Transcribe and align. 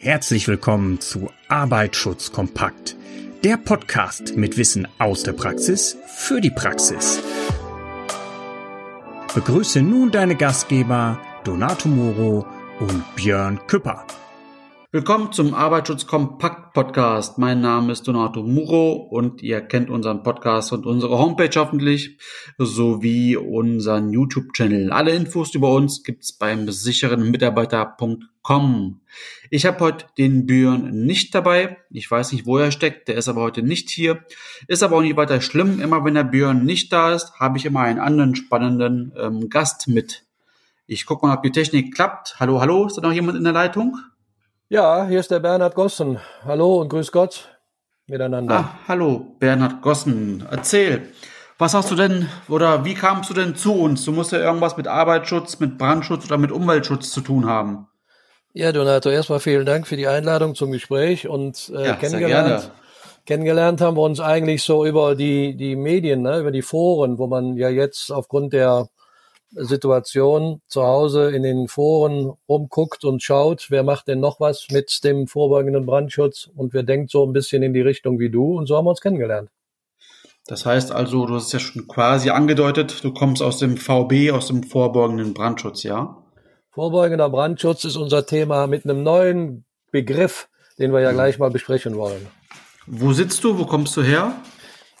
Herzlich 0.00 0.46
willkommen 0.46 1.00
zu 1.00 1.28
Arbeitsschutz 1.48 2.30
kompakt, 2.30 2.94
der 3.42 3.56
Podcast 3.56 4.36
mit 4.36 4.56
Wissen 4.56 4.86
aus 5.00 5.24
der 5.24 5.32
Praxis 5.32 5.96
für 6.06 6.40
die 6.40 6.52
Praxis. 6.52 7.20
Begrüße 9.34 9.82
nun 9.82 10.12
deine 10.12 10.36
Gastgeber 10.36 11.20
Donato 11.42 11.88
Moro 11.88 12.46
und 12.78 13.02
Björn 13.16 13.58
Küpper. 13.66 14.06
Willkommen 14.92 15.32
zum 15.32 15.52
Arbeitsschutz 15.52 16.06
Kompakt 16.06 16.74
Podcast. 16.74 17.36
Mein 17.38 17.60
Name 17.60 17.90
ist 17.90 18.06
Donato 18.06 18.44
Muro 18.44 18.92
und 18.92 19.42
ihr 19.42 19.60
kennt 19.62 19.90
unseren 19.90 20.22
Podcast 20.22 20.72
und 20.72 20.86
unsere 20.86 21.18
Homepage 21.18 21.50
hoffentlich 21.56 22.20
sowie 22.56 23.36
unseren 23.36 24.12
YouTube-Channel. 24.12 24.92
Alle 24.92 25.10
Infos 25.10 25.56
über 25.56 25.74
uns 25.74 26.04
gibt's 26.04 26.32
beim 26.32 26.70
sicheren 26.70 27.32
Mitarbeiter.com. 27.32 28.20
Ich 29.50 29.66
habe 29.66 29.80
heute 29.80 30.06
den 30.16 30.46
Björn 30.46 30.90
nicht 31.04 31.34
dabei. 31.34 31.78
Ich 31.90 32.10
weiß 32.10 32.32
nicht, 32.32 32.46
wo 32.46 32.58
er 32.58 32.70
steckt. 32.70 33.08
Der 33.08 33.16
ist 33.16 33.28
aber 33.28 33.42
heute 33.42 33.62
nicht 33.62 33.90
hier. 33.90 34.24
Ist 34.66 34.82
aber 34.82 34.96
auch 34.96 35.02
nicht 35.02 35.16
weiter 35.16 35.40
schlimm. 35.40 35.80
Immer 35.80 36.04
wenn 36.04 36.14
der 36.14 36.24
Björn 36.24 36.64
nicht 36.64 36.92
da 36.92 37.12
ist, 37.12 37.32
habe 37.38 37.58
ich 37.58 37.66
immer 37.66 37.80
einen 37.80 37.98
anderen 37.98 38.36
spannenden 38.36 39.12
ähm, 39.18 39.48
Gast 39.48 39.88
mit. 39.88 40.24
Ich 40.86 41.04
gucke 41.04 41.26
mal, 41.26 41.36
ob 41.36 41.42
die 41.42 41.52
Technik 41.52 41.94
klappt. 41.94 42.36
Hallo, 42.40 42.60
hallo. 42.60 42.86
Ist 42.86 42.96
da 42.96 43.02
noch 43.02 43.12
jemand 43.12 43.36
in 43.36 43.44
der 43.44 43.52
Leitung? 43.52 43.98
Ja, 44.70 45.06
hier 45.06 45.20
ist 45.20 45.30
der 45.30 45.40
Bernhard 45.40 45.74
Gossen. 45.74 46.18
Hallo 46.44 46.80
und 46.80 46.88
grüß 46.88 47.12
Gott 47.12 47.58
miteinander. 48.06 48.54
Ah, 48.54 48.78
hallo, 48.88 49.36
Bernhard 49.38 49.82
Gossen. 49.82 50.46
Erzähl, 50.50 51.08
was 51.58 51.74
hast 51.74 51.90
du 51.90 51.94
denn 51.94 52.28
oder 52.48 52.84
wie 52.84 52.94
kamst 52.94 53.30
du 53.30 53.34
denn 53.34 53.54
zu 53.54 53.74
uns? 53.74 54.04
Du 54.04 54.12
musst 54.12 54.32
ja 54.32 54.38
irgendwas 54.38 54.76
mit 54.76 54.86
Arbeitsschutz, 54.86 55.58
mit 55.60 55.78
Brandschutz 55.78 56.26
oder 56.26 56.38
mit 56.38 56.52
Umweltschutz 56.52 57.10
zu 57.10 57.20
tun 57.20 57.46
haben. 57.46 57.86
Ja, 58.52 58.72
Donato, 58.72 59.10
erstmal 59.10 59.40
vielen 59.40 59.66
Dank 59.66 59.86
für 59.86 59.96
die 59.96 60.08
Einladung 60.08 60.54
zum 60.54 60.72
Gespräch 60.72 61.28
und 61.28 61.70
äh, 61.74 61.86
ja, 61.86 61.96
kennengelernt. 61.96 62.72
Kennengelernt 63.26 63.82
haben 63.82 63.96
wir 63.96 64.02
uns 64.02 64.20
eigentlich 64.20 64.62
so 64.62 64.86
über 64.86 65.14
die, 65.14 65.54
die 65.54 65.76
Medien, 65.76 66.22
ne, 66.22 66.38
über 66.38 66.50
die 66.50 66.62
Foren, 66.62 67.18
wo 67.18 67.26
man 67.26 67.56
ja 67.56 67.68
jetzt 67.68 68.10
aufgrund 68.10 68.54
der 68.54 68.88
Situation 69.52 70.60
zu 70.66 70.82
Hause 70.82 71.30
in 71.30 71.42
den 71.42 71.68
Foren 71.68 72.32
rumguckt 72.48 73.04
und 73.04 73.22
schaut, 73.22 73.66
wer 73.70 73.82
macht 73.82 74.08
denn 74.08 74.20
noch 74.20 74.40
was 74.40 74.68
mit 74.70 75.04
dem 75.04 75.26
vorbeugenden 75.26 75.86
Brandschutz 75.86 76.48
und 76.54 76.74
wer 76.74 76.82
denkt 76.82 77.10
so 77.10 77.24
ein 77.26 77.32
bisschen 77.32 77.62
in 77.62 77.72
die 77.72 77.80
Richtung 77.80 78.18
wie 78.18 78.30
du 78.30 78.58
und 78.58 78.66
so 78.66 78.76
haben 78.76 78.86
wir 78.86 78.90
uns 78.90 79.00
kennengelernt. 79.00 79.50
Das 80.46 80.64
heißt 80.64 80.92
also, 80.92 81.26
du 81.26 81.34
hast 81.34 81.52
ja 81.52 81.58
schon 81.58 81.86
quasi 81.86 82.30
angedeutet, 82.30 83.04
du 83.04 83.12
kommst 83.12 83.42
aus 83.42 83.58
dem 83.58 83.76
VB, 83.76 84.32
aus 84.32 84.46
dem 84.46 84.62
vorbeugenden 84.62 85.34
Brandschutz, 85.34 85.82
ja? 85.82 86.16
Vorbeugender 86.78 87.28
Brandschutz 87.28 87.84
ist 87.84 87.96
unser 87.96 88.24
Thema 88.24 88.68
mit 88.68 88.84
einem 88.84 89.02
neuen 89.02 89.64
Begriff, 89.90 90.48
den 90.78 90.92
wir 90.92 91.00
ja 91.00 91.10
gleich 91.10 91.36
mal 91.40 91.50
besprechen 91.50 91.96
wollen. 91.96 92.28
Wo 92.86 93.12
sitzt 93.12 93.42
du? 93.42 93.58
Wo 93.58 93.66
kommst 93.66 93.96
du 93.96 94.02
her? 94.04 94.40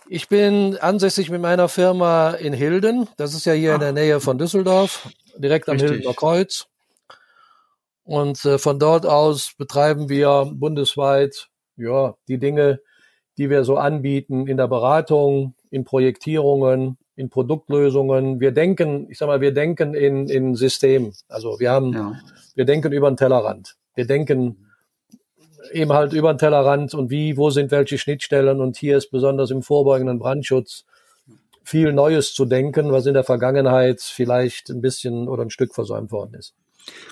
Ich 0.08 0.28
bin 0.28 0.76
ansässig 0.78 1.30
mit 1.30 1.40
meiner 1.40 1.68
Firma 1.68 2.30
in 2.30 2.52
Hilden. 2.52 3.06
Das 3.16 3.32
ist 3.32 3.46
ja 3.46 3.52
hier 3.52 3.70
ah. 3.70 3.74
in 3.76 3.80
der 3.80 3.92
Nähe 3.92 4.18
von 4.18 4.38
Düsseldorf, 4.38 5.08
direkt 5.36 5.68
am 5.68 5.74
Richtig. 5.74 5.90
Hildener 5.90 6.14
Kreuz. 6.14 6.66
Und 8.02 8.44
äh, 8.44 8.58
von 8.58 8.80
dort 8.80 9.06
aus 9.06 9.52
betreiben 9.56 10.08
wir 10.08 10.50
bundesweit 10.52 11.46
ja 11.76 12.16
die 12.26 12.38
Dinge, 12.38 12.80
die 13.36 13.50
wir 13.50 13.62
so 13.62 13.76
anbieten 13.76 14.48
in 14.48 14.56
der 14.56 14.66
Beratung, 14.66 15.54
in 15.70 15.84
Projektierungen, 15.84 16.98
in 17.18 17.30
Produktlösungen. 17.30 18.38
Wir 18.38 18.52
denken, 18.52 19.10
ich 19.10 19.18
sag 19.18 19.26
mal, 19.26 19.40
wir 19.40 19.52
denken 19.52 19.92
in 19.94 20.28
in 20.28 20.54
Systemen. 20.54 21.12
Also 21.28 21.58
wir 21.58 21.72
haben, 21.72 21.92
ja. 21.92 22.12
wir 22.54 22.64
denken 22.64 22.92
über 22.92 23.10
den 23.10 23.16
Tellerrand. 23.16 23.74
Wir 23.96 24.06
denken 24.06 24.68
eben 25.72 25.92
halt 25.92 26.12
über 26.12 26.32
den 26.32 26.38
Tellerrand 26.38 26.94
und 26.94 27.10
wie, 27.10 27.36
wo 27.36 27.50
sind 27.50 27.72
welche 27.72 27.98
Schnittstellen 27.98 28.60
und 28.60 28.76
hier 28.76 28.96
ist 28.96 29.10
besonders 29.10 29.50
im 29.50 29.62
vorbeugenden 29.62 30.20
Brandschutz 30.20 30.84
viel 31.64 31.92
Neues 31.92 32.34
zu 32.34 32.44
denken, 32.44 32.92
was 32.92 33.06
in 33.06 33.14
der 33.14 33.24
Vergangenheit 33.24 34.00
vielleicht 34.00 34.70
ein 34.70 34.80
bisschen 34.80 35.28
oder 35.28 35.42
ein 35.42 35.50
Stück 35.50 35.74
versäumt 35.74 36.12
worden 36.12 36.34
ist. 36.34 36.54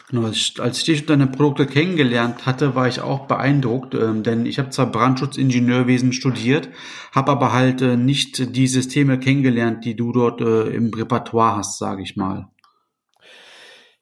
Genau, 0.09 0.27
als 0.27 0.79
ich 0.79 0.85
dich 0.85 1.01
und 1.01 1.11
deine 1.11 1.27
Produkte 1.27 1.67
kennengelernt 1.67 2.47
hatte, 2.47 2.77
war 2.77 2.87
ich 2.87 3.01
auch 3.01 3.27
beeindruckt, 3.27 3.95
ähm, 3.95 4.23
denn 4.23 4.47
ich 4.47 4.61
habe 4.61 4.71
zwar 4.71 4.87
Brandschutzingenieurwesen 4.87 6.13
studiert, 6.13 6.69
habe 7.13 7.33
aber 7.33 7.53
halt 7.53 7.83
äh, 7.83 7.97
nicht 7.97 8.55
die 8.55 8.69
Systeme 8.69 9.19
kennengelernt, 9.19 9.85
die 9.85 9.97
du 9.97 10.13
dort 10.13 10.41
äh, 10.41 10.69
im 10.69 10.95
Repertoire 10.95 11.57
hast, 11.57 11.79
sage 11.79 12.03
ich 12.03 12.17
mal. 12.17 12.49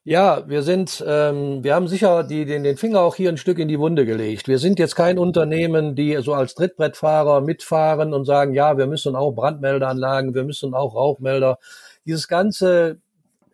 Ja, 0.07 0.47
wir 0.47 0.63
sind, 0.63 1.03
ähm, 1.07 1.65
wir 1.65 1.75
haben 1.75 1.89
sicher 1.89 2.25
die, 2.25 2.45
den, 2.45 2.63
den 2.63 2.77
Finger 2.77 3.01
auch 3.01 3.17
hier 3.17 3.31
ein 3.31 3.39
Stück 3.39 3.59
in 3.59 3.69
die 3.69 3.79
Wunde 3.79 4.05
gelegt. 4.05 4.49
Wir 4.49 4.59
sind 4.59 4.79
jetzt 4.79 4.97
kein 4.97 5.19
Unternehmen, 5.19 5.95
die 5.95 6.15
so 6.21 6.35
als 6.35 6.55
Trittbrettfahrer 6.55 7.41
mitfahren 7.41 8.13
und 8.13 8.27
sagen, 8.27 8.53
ja, 8.53 8.77
wir 8.77 8.87
müssen 8.87 9.17
auch 9.17 9.33
Brandmeldeanlagen, 9.33 10.35
wir 10.35 10.45
müssen 10.45 10.75
auch 10.75 10.95
Rauchmelder. 10.95 11.59
Dieses 12.05 12.29
ganze, 12.29 13.01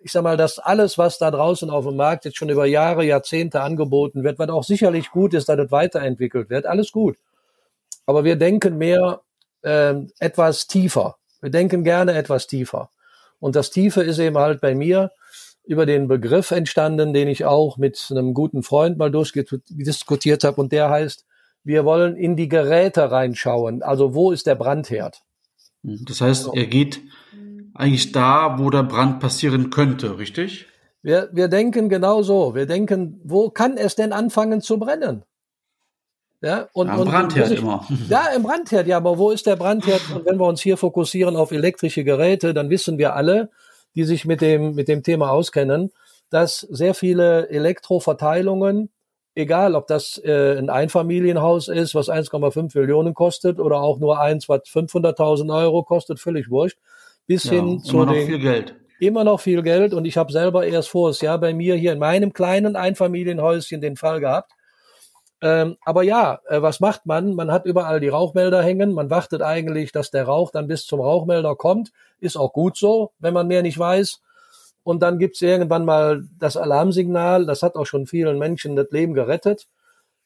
ich 0.03 0.13
sag 0.13 0.23
mal, 0.23 0.37
das 0.37 0.59
alles, 0.59 0.99
was 0.99 1.19
da 1.19 1.31
draußen 1.31 1.71
auf 1.71 1.85
dem 1.85 1.97
Markt 1.97 2.25
jetzt 2.25 2.39
schon 2.39 2.49
über 2.49 2.67
Jahre, 2.67 3.05
Jahrzehnte 3.05 3.61
angeboten 3.61 4.25
wird, 4.25 4.39
was 4.39 4.49
auch 4.49 4.65
sicherlich 4.65 5.11
gut 5.11 5.35
ist, 5.35 5.49
dass 5.49 5.57
das 5.57 5.71
weiterentwickelt 5.71 6.51
wird, 6.51 6.67
alles 6.67 6.93
gut. 6.93 7.17
Aber 8.07 8.25
wir 8.25 8.37
denken 8.37 8.79
mehr 8.79 9.21
ähm, 9.63 10.11
etwas 10.19 10.67
tiefer. 10.67 11.17
Wir 11.41 11.51
denken 11.51 11.85
gerne 11.85 12.15
etwas 12.15 12.47
tiefer. 12.47 12.91
Und 13.39 13.57
das 13.57 13.71
Tiefe 13.71 14.03
ist 14.03 14.19
eben 14.19 14.39
halt 14.39 14.61
bei 14.61 14.75
mir, 14.75 15.11
über 15.65 15.87
den 15.87 16.09
Begriff 16.09 16.51
entstanden, 16.51 17.13
den 17.13 17.29
ich 17.29 17.45
auch 17.45 17.77
mit 17.77 18.09
einem 18.11 18.35
guten 18.35 18.63
Freund 18.63 18.99
mal 18.99 19.11
durchdiskutiert 19.11 20.43
habe 20.43 20.61
und 20.61 20.73
der 20.73 20.91
heißt, 20.91 21.25
wir 21.63 21.85
wollen 21.85 22.17
in 22.17 22.37
die 22.37 22.49
Geräte 22.49 23.11
reinschauen. 23.11 23.83
Also 23.83 24.15
wo 24.15 24.33
ist 24.33 24.47
der 24.47 24.55
Brandherd? 24.55 25.23
Das 25.83 26.21
heißt, 26.21 26.49
er 26.55 26.67
geht 26.67 27.01
eigentlich 27.81 28.13
da, 28.13 28.59
wo 28.59 28.71
der 28.71 28.83
Brand 28.83 29.21
passieren 29.21 29.71
könnte, 29.71 30.19
richtig? 30.19 30.67
Wir, 31.03 31.31
wir 31.33 31.49
denken 31.49 31.89
genau 31.89 32.23
so. 32.23 32.55
Wir 32.55 32.67
denken, 32.67 33.21
wo 33.25 33.51
kann 33.51 33.77
es 33.77 33.97
denn 33.97 34.13
anfangen 34.13 34.61
zu 34.61 34.79
brennen? 34.79 35.25
Ja, 36.43 36.69
und, 36.73 36.89
ja, 36.89 36.97
im 36.97 37.05
Brandherd 37.05 37.51
ich, 37.51 37.59
immer. 37.59 37.87
Ja, 38.09 38.29
im 38.35 38.43
Brandherd, 38.43 38.87
ja, 38.87 38.97
aber 38.97 39.19
wo 39.19 39.31
ist 39.31 39.47
der 39.47 39.57
Brandherd? 39.57 40.01
Und 40.15 40.25
wenn 40.25 40.39
wir 40.39 40.47
uns 40.47 40.61
hier 40.61 40.77
fokussieren 40.77 41.37
auf 41.37 41.53
elektrische 41.53 42.05
Geräte, 42.05 42.55
dann 42.55 42.71
wissen 42.71 42.97
wir 42.99 43.15
alle, 43.15 43.51
die 43.95 44.05
sich 44.05 44.25
mit 44.25 44.41
dem, 44.41 44.75
mit 44.75 44.89
dem 44.89 45.03
Thema 45.03 45.31
auskennen, 45.31 45.91
dass 46.31 46.61
sehr 46.61 46.95
viele 46.95 47.49
Elektroverteilungen, 47.49 48.91
egal 49.35 49.75
ob 49.75 49.87
das 49.87 50.19
äh, 50.25 50.57
ein 50.57 50.71
Einfamilienhaus 50.71 51.69
ist, 51.69 51.95
was 51.95 52.09
1,5 52.09 52.79
Millionen 52.79 53.15
kostet 53.15 53.59
oder 53.59 53.81
auch 53.83 53.99
nur 53.99 54.21
eins, 54.21 54.49
was 54.49 54.63
500.000 54.63 55.55
Euro 55.55 55.83
kostet, 55.83 56.21
völlig 56.21 56.49
wurscht, 56.49 56.79
bis 57.27 57.45
ja, 57.45 57.53
hin 57.53 57.81
zu 57.81 57.97
immer 57.97 58.07
noch 58.07 58.15
viel 58.15 58.39
Geld. 58.39 58.77
Immer 58.99 59.25
noch 59.25 59.41
viel 59.41 59.63
Geld 59.63 59.95
und 59.95 60.05
ich 60.05 60.17
habe 60.17 60.33
selber 60.33 60.67
erst 60.67 60.89
voriges 60.91 61.21
Jahr 61.21 61.39
bei 61.39 61.55
mir 61.55 61.75
hier 61.77 61.93
in 61.93 61.99
meinem 61.99 62.33
kleinen 62.33 62.77
Einfamilienhäuschen 62.77 63.81
den 63.81 63.97
Fall 63.97 64.21
gehabt, 64.21 64.53
ähm, 65.43 65.77
aber 65.85 66.03
ja, 66.03 66.41
äh, 66.49 66.61
was 66.61 66.81
macht 66.81 67.07
man? 67.07 67.35
Man 67.35 67.51
hat 67.51 67.65
überall 67.65 68.01
die 68.01 68.09
Rauchmelder 68.09 68.63
hängen. 68.63 68.93
Man 68.93 69.09
wartet 69.11 69.43
eigentlich, 69.43 69.91
dass 69.93 70.11
der 70.11 70.25
Rauch 70.25 70.51
dann 70.51 70.67
bis 70.67 70.85
zum 70.87 71.01
Rauchmelder 71.01 71.57
kommt. 71.57 71.93
Ist 72.21 72.37
auch 72.37 72.53
gut 72.53 72.77
so, 72.77 73.13
wenn 73.19 73.33
man 73.33 73.49
mehr 73.49 73.63
nicht 73.63 73.79
weiß. 73.79 74.21
Und 74.83 75.03
dann 75.03 75.19
gibt's 75.19 75.41
irgendwann 75.41 75.85
mal 75.85 76.25
das 76.39 76.57
Alarmsignal. 76.57 77.47
Das 77.47 77.63
hat 77.63 77.77
auch 77.77 77.87
schon 77.87 78.07
vielen 78.07 78.39
Menschen 78.39 78.77
das 78.77 78.91
Leben 78.91 79.15
gerettet. 79.15 79.67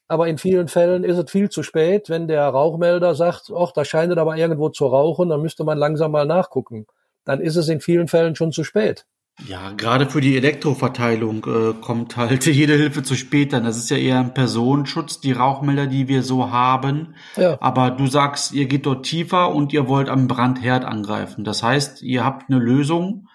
Aber 0.06 0.28
in 0.28 0.38
vielen 0.38 0.68
Fällen 0.68 1.02
ist 1.02 1.16
es 1.16 1.30
viel 1.30 1.48
zu 1.48 1.62
spät, 1.62 2.10
wenn 2.10 2.28
der 2.28 2.46
Rauchmelder 2.46 3.14
sagt, 3.14 3.50
ach, 3.56 3.72
da 3.72 3.84
scheint 3.84 4.12
es 4.12 4.18
aber 4.18 4.36
irgendwo 4.36 4.68
zu 4.68 4.86
rauchen, 4.86 5.30
dann 5.30 5.40
müsste 5.40 5.64
man 5.64 5.78
langsam 5.78 6.12
mal 6.12 6.26
nachgucken. 6.26 6.86
Dann 7.24 7.40
ist 7.40 7.56
es 7.56 7.68
in 7.68 7.80
vielen 7.80 8.08
Fällen 8.08 8.36
schon 8.36 8.52
zu 8.52 8.64
spät. 8.64 9.06
Ja, 9.48 9.72
gerade 9.72 10.08
für 10.08 10.20
die 10.20 10.36
Elektroverteilung 10.36 11.44
äh, 11.46 11.74
kommt 11.80 12.16
halt 12.16 12.46
jede 12.46 12.74
Hilfe 12.74 13.02
zu 13.02 13.16
spät 13.16 13.52
dann. 13.52 13.64
Das 13.64 13.76
ist 13.76 13.90
ja 13.90 13.96
eher 13.96 14.20
ein 14.20 14.34
Personenschutz, 14.34 15.20
die 15.20 15.32
Rauchmelder, 15.32 15.86
die 15.86 16.06
wir 16.06 16.22
so 16.22 16.50
haben. 16.50 17.16
Ja. 17.36 17.56
Aber 17.60 17.90
du 17.90 18.06
sagst, 18.06 18.52
ihr 18.52 18.66
geht 18.66 18.86
dort 18.86 19.04
tiefer 19.04 19.52
und 19.52 19.72
ihr 19.72 19.88
wollt 19.88 20.08
am 20.08 20.28
Brandherd 20.28 20.84
angreifen. 20.84 21.42
Das 21.44 21.62
heißt, 21.62 22.02
ihr 22.02 22.24
habt 22.24 22.48
eine 22.48 22.60
Lösung, 22.60 23.28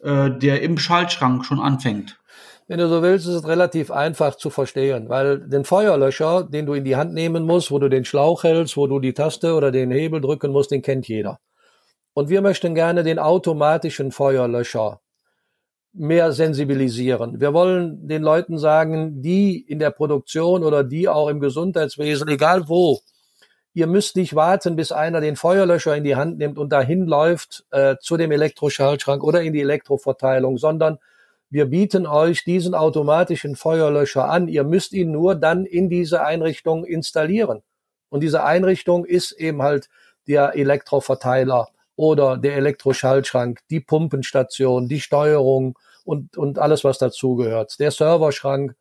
äh, 0.00 0.30
der 0.30 0.62
im 0.62 0.76
Schaltschrank 0.76 1.44
schon 1.44 1.60
anfängt. 1.60 2.19
Wenn 2.70 2.78
du 2.78 2.88
so 2.88 3.02
willst, 3.02 3.26
ist 3.26 3.34
es 3.34 3.48
relativ 3.48 3.90
einfach 3.90 4.36
zu 4.36 4.48
verstehen, 4.48 5.08
weil 5.08 5.40
den 5.40 5.64
Feuerlöscher, 5.64 6.44
den 6.44 6.66
du 6.66 6.74
in 6.74 6.84
die 6.84 6.94
Hand 6.94 7.12
nehmen 7.12 7.42
musst, 7.42 7.72
wo 7.72 7.80
du 7.80 7.88
den 7.88 8.04
Schlauch 8.04 8.44
hältst, 8.44 8.76
wo 8.76 8.86
du 8.86 9.00
die 9.00 9.12
Taste 9.12 9.54
oder 9.54 9.72
den 9.72 9.90
Hebel 9.90 10.20
drücken 10.20 10.52
musst, 10.52 10.70
den 10.70 10.80
kennt 10.80 11.08
jeder. 11.08 11.40
Und 12.14 12.28
wir 12.28 12.42
möchten 12.42 12.76
gerne 12.76 13.02
den 13.02 13.18
automatischen 13.18 14.12
Feuerlöscher 14.12 15.00
mehr 15.92 16.30
sensibilisieren. 16.30 17.40
Wir 17.40 17.52
wollen 17.52 18.06
den 18.06 18.22
Leuten 18.22 18.56
sagen, 18.56 19.20
die 19.20 19.58
in 19.58 19.80
der 19.80 19.90
Produktion 19.90 20.62
oder 20.62 20.84
die 20.84 21.08
auch 21.08 21.26
im 21.26 21.40
Gesundheitswesen, 21.40 22.28
egal 22.28 22.68
wo, 22.68 23.00
ihr 23.74 23.88
müsst 23.88 24.14
nicht 24.14 24.36
warten, 24.36 24.76
bis 24.76 24.92
einer 24.92 25.20
den 25.20 25.34
Feuerlöscher 25.34 25.96
in 25.96 26.04
die 26.04 26.14
Hand 26.14 26.38
nimmt 26.38 26.56
und 26.56 26.70
dahin 26.70 27.06
läuft 27.06 27.64
äh, 27.72 27.96
zu 28.00 28.16
dem 28.16 28.30
Elektroschaltschrank 28.30 29.24
oder 29.24 29.42
in 29.42 29.54
die 29.54 29.60
Elektroverteilung, 29.60 30.56
sondern 30.56 31.00
wir 31.50 31.66
bieten 31.66 32.06
euch 32.06 32.44
diesen 32.44 32.74
automatischen 32.74 33.56
Feuerlöscher 33.56 34.28
an. 34.28 34.46
Ihr 34.46 34.62
müsst 34.62 34.92
ihn 34.92 35.10
nur 35.10 35.34
dann 35.34 35.66
in 35.66 35.88
diese 35.88 36.24
Einrichtung 36.24 36.84
installieren. 36.84 37.62
Und 38.08 38.22
diese 38.22 38.44
Einrichtung 38.44 39.04
ist 39.04 39.32
eben 39.32 39.62
halt 39.62 39.88
der 40.28 40.54
Elektroverteiler 40.54 41.68
oder 41.96 42.38
der 42.38 42.54
Elektroschaltschrank, 42.56 43.60
die 43.68 43.80
Pumpenstation, 43.80 44.88
die 44.88 45.00
Steuerung 45.00 45.76
und, 46.04 46.36
und 46.36 46.58
alles, 46.58 46.84
was 46.84 46.98
dazugehört, 46.98 47.78
der 47.80 47.90
Serverschrank. 47.90 48.74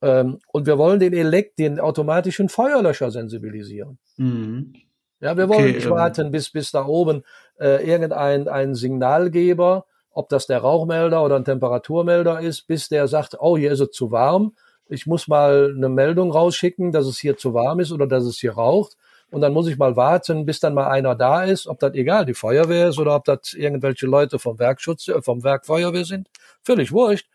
Ähm, 0.00 0.38
und 0.48 0.66
wir 0.66 0.78
wollen 0.78 0.98
den 0.98 1.12
Elekt, 1.12 1.60
den 1.60 1.78
automatischen 1.78 2.48
Feuerlöscher 2.48 3.10
sensibilisieren. 3.12 3.98
Mhm. 4.16 4.74
Ja, 5.20 5.36
wir 5.36 5.48
wollen 5.48 5.66
okay, 5.66 5.72
nicht 5.74 5.86
ähm, 5.86 5.92
warten, 5.92 6.32
bis, 6.32 6.50
bis 6.50 6.72
da 6.72 6.84
oben 6.84 7.22
äh, 7.60 7.88
irgendein 7.88 8.48
ein 8.48 8.74
Signalgeber, 8.74 9.86
ob 10.12 10.28
das 10.28 10.46
der 10.46 10.58
Rauchmelder 10.58 11.22
oder 11.22 11.36
ein 11.36 11.44
Temperaturmelder 11.44 12.40
ist, 12.40 12.66
bis 12.66 12.88
der 12.88 13.08
sagt, 13.08 13.36
oh, 13.40 13.56
hier 13.56 13.72
ist 13.72 13.80
es 13.80 13.90
zu 13.90 14.10
warm. 14.10 14.54
Ich 14.88 15.06
muss 15.06 15.28
mal 15.28 15.72
eine 15.76 15.88
Meldung 15.88 16.30
rausschicken, 16.30 16.92
dass 16.92 17.06
es 17.06 17.18
hier 17.18 17.36
zu 17.36 17.54
warm 17.54 17.80
ist 17.80 17.92
oder 17.92 18.06
dass 18.06 18.24
es 18.24 18.38
hier 18.38 18.52
raucht. 18.52 18.96
Und 19.30 19.40
dann 19.40 19.54
muss 19.54 19.66
ich 19.66 19.78
mal 19.78 19.96
warten, 19.96 20.44
bis 20.44 20.60
dann 20.60 20.74
mal 20.74 20.88
einer 20.88 21.14
da 21.14 21.44
ist, 21.44 21.66
ob 21.66 21.80
das 21.80 21.94
egal 21.94 22.26
die 22.26 22.34
Feuerwehr 22.34 22.88
ist 22.88 22.98
oder 22.98 23.16
ob 23.16 23.24
das 23.24 23.54
irgendwelche 23.54 24.06
Leute 24.06 24.38
vom 24.38 24.58
Werkschutz, 24.58 25.08
äh, 25.08 25.22
vom 25.22 25.42
Werk 25.42 25.64
Feuerwehr 25.64 26.04
sind. 26.04 26.28
Völlig 26.62 26.92
wurscht. 26.92 27.26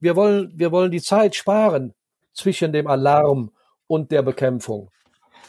Wir 0.00 0.16
wollen, 0.16 0.52
wir 0.56 0.72
wollen 0.72 0.90
die 0.90 1.00
Zeit 1.00 1.36
sparen 1.36 1.94
zwischen 2.32 2.72
dem 2.72 2.88
Alarm 2.88 3.52
und 3.86 4.10
der 4.10 4.22
Bekämpfung. 4.22 4.90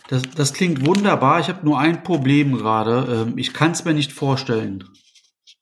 Das, 0.09 0.21
das 0.35 0.53
klingt 0.53 0.85
wunderbar. 0.85 1.39
Ich 1.39 1.47
habe 1.47 1.65
nur 1.65 1.79
ein 1.79 2.03
Problem 2.03 2.57
gerade. 2.57 3.07
Ähm, 3.09 3.37
ich 3.37 3.53
kann 3.53 3.71
es 3.71 3.83
mir 3.83 3.93
nicht 3.93 4.11
vorstellen. 4.11 4.83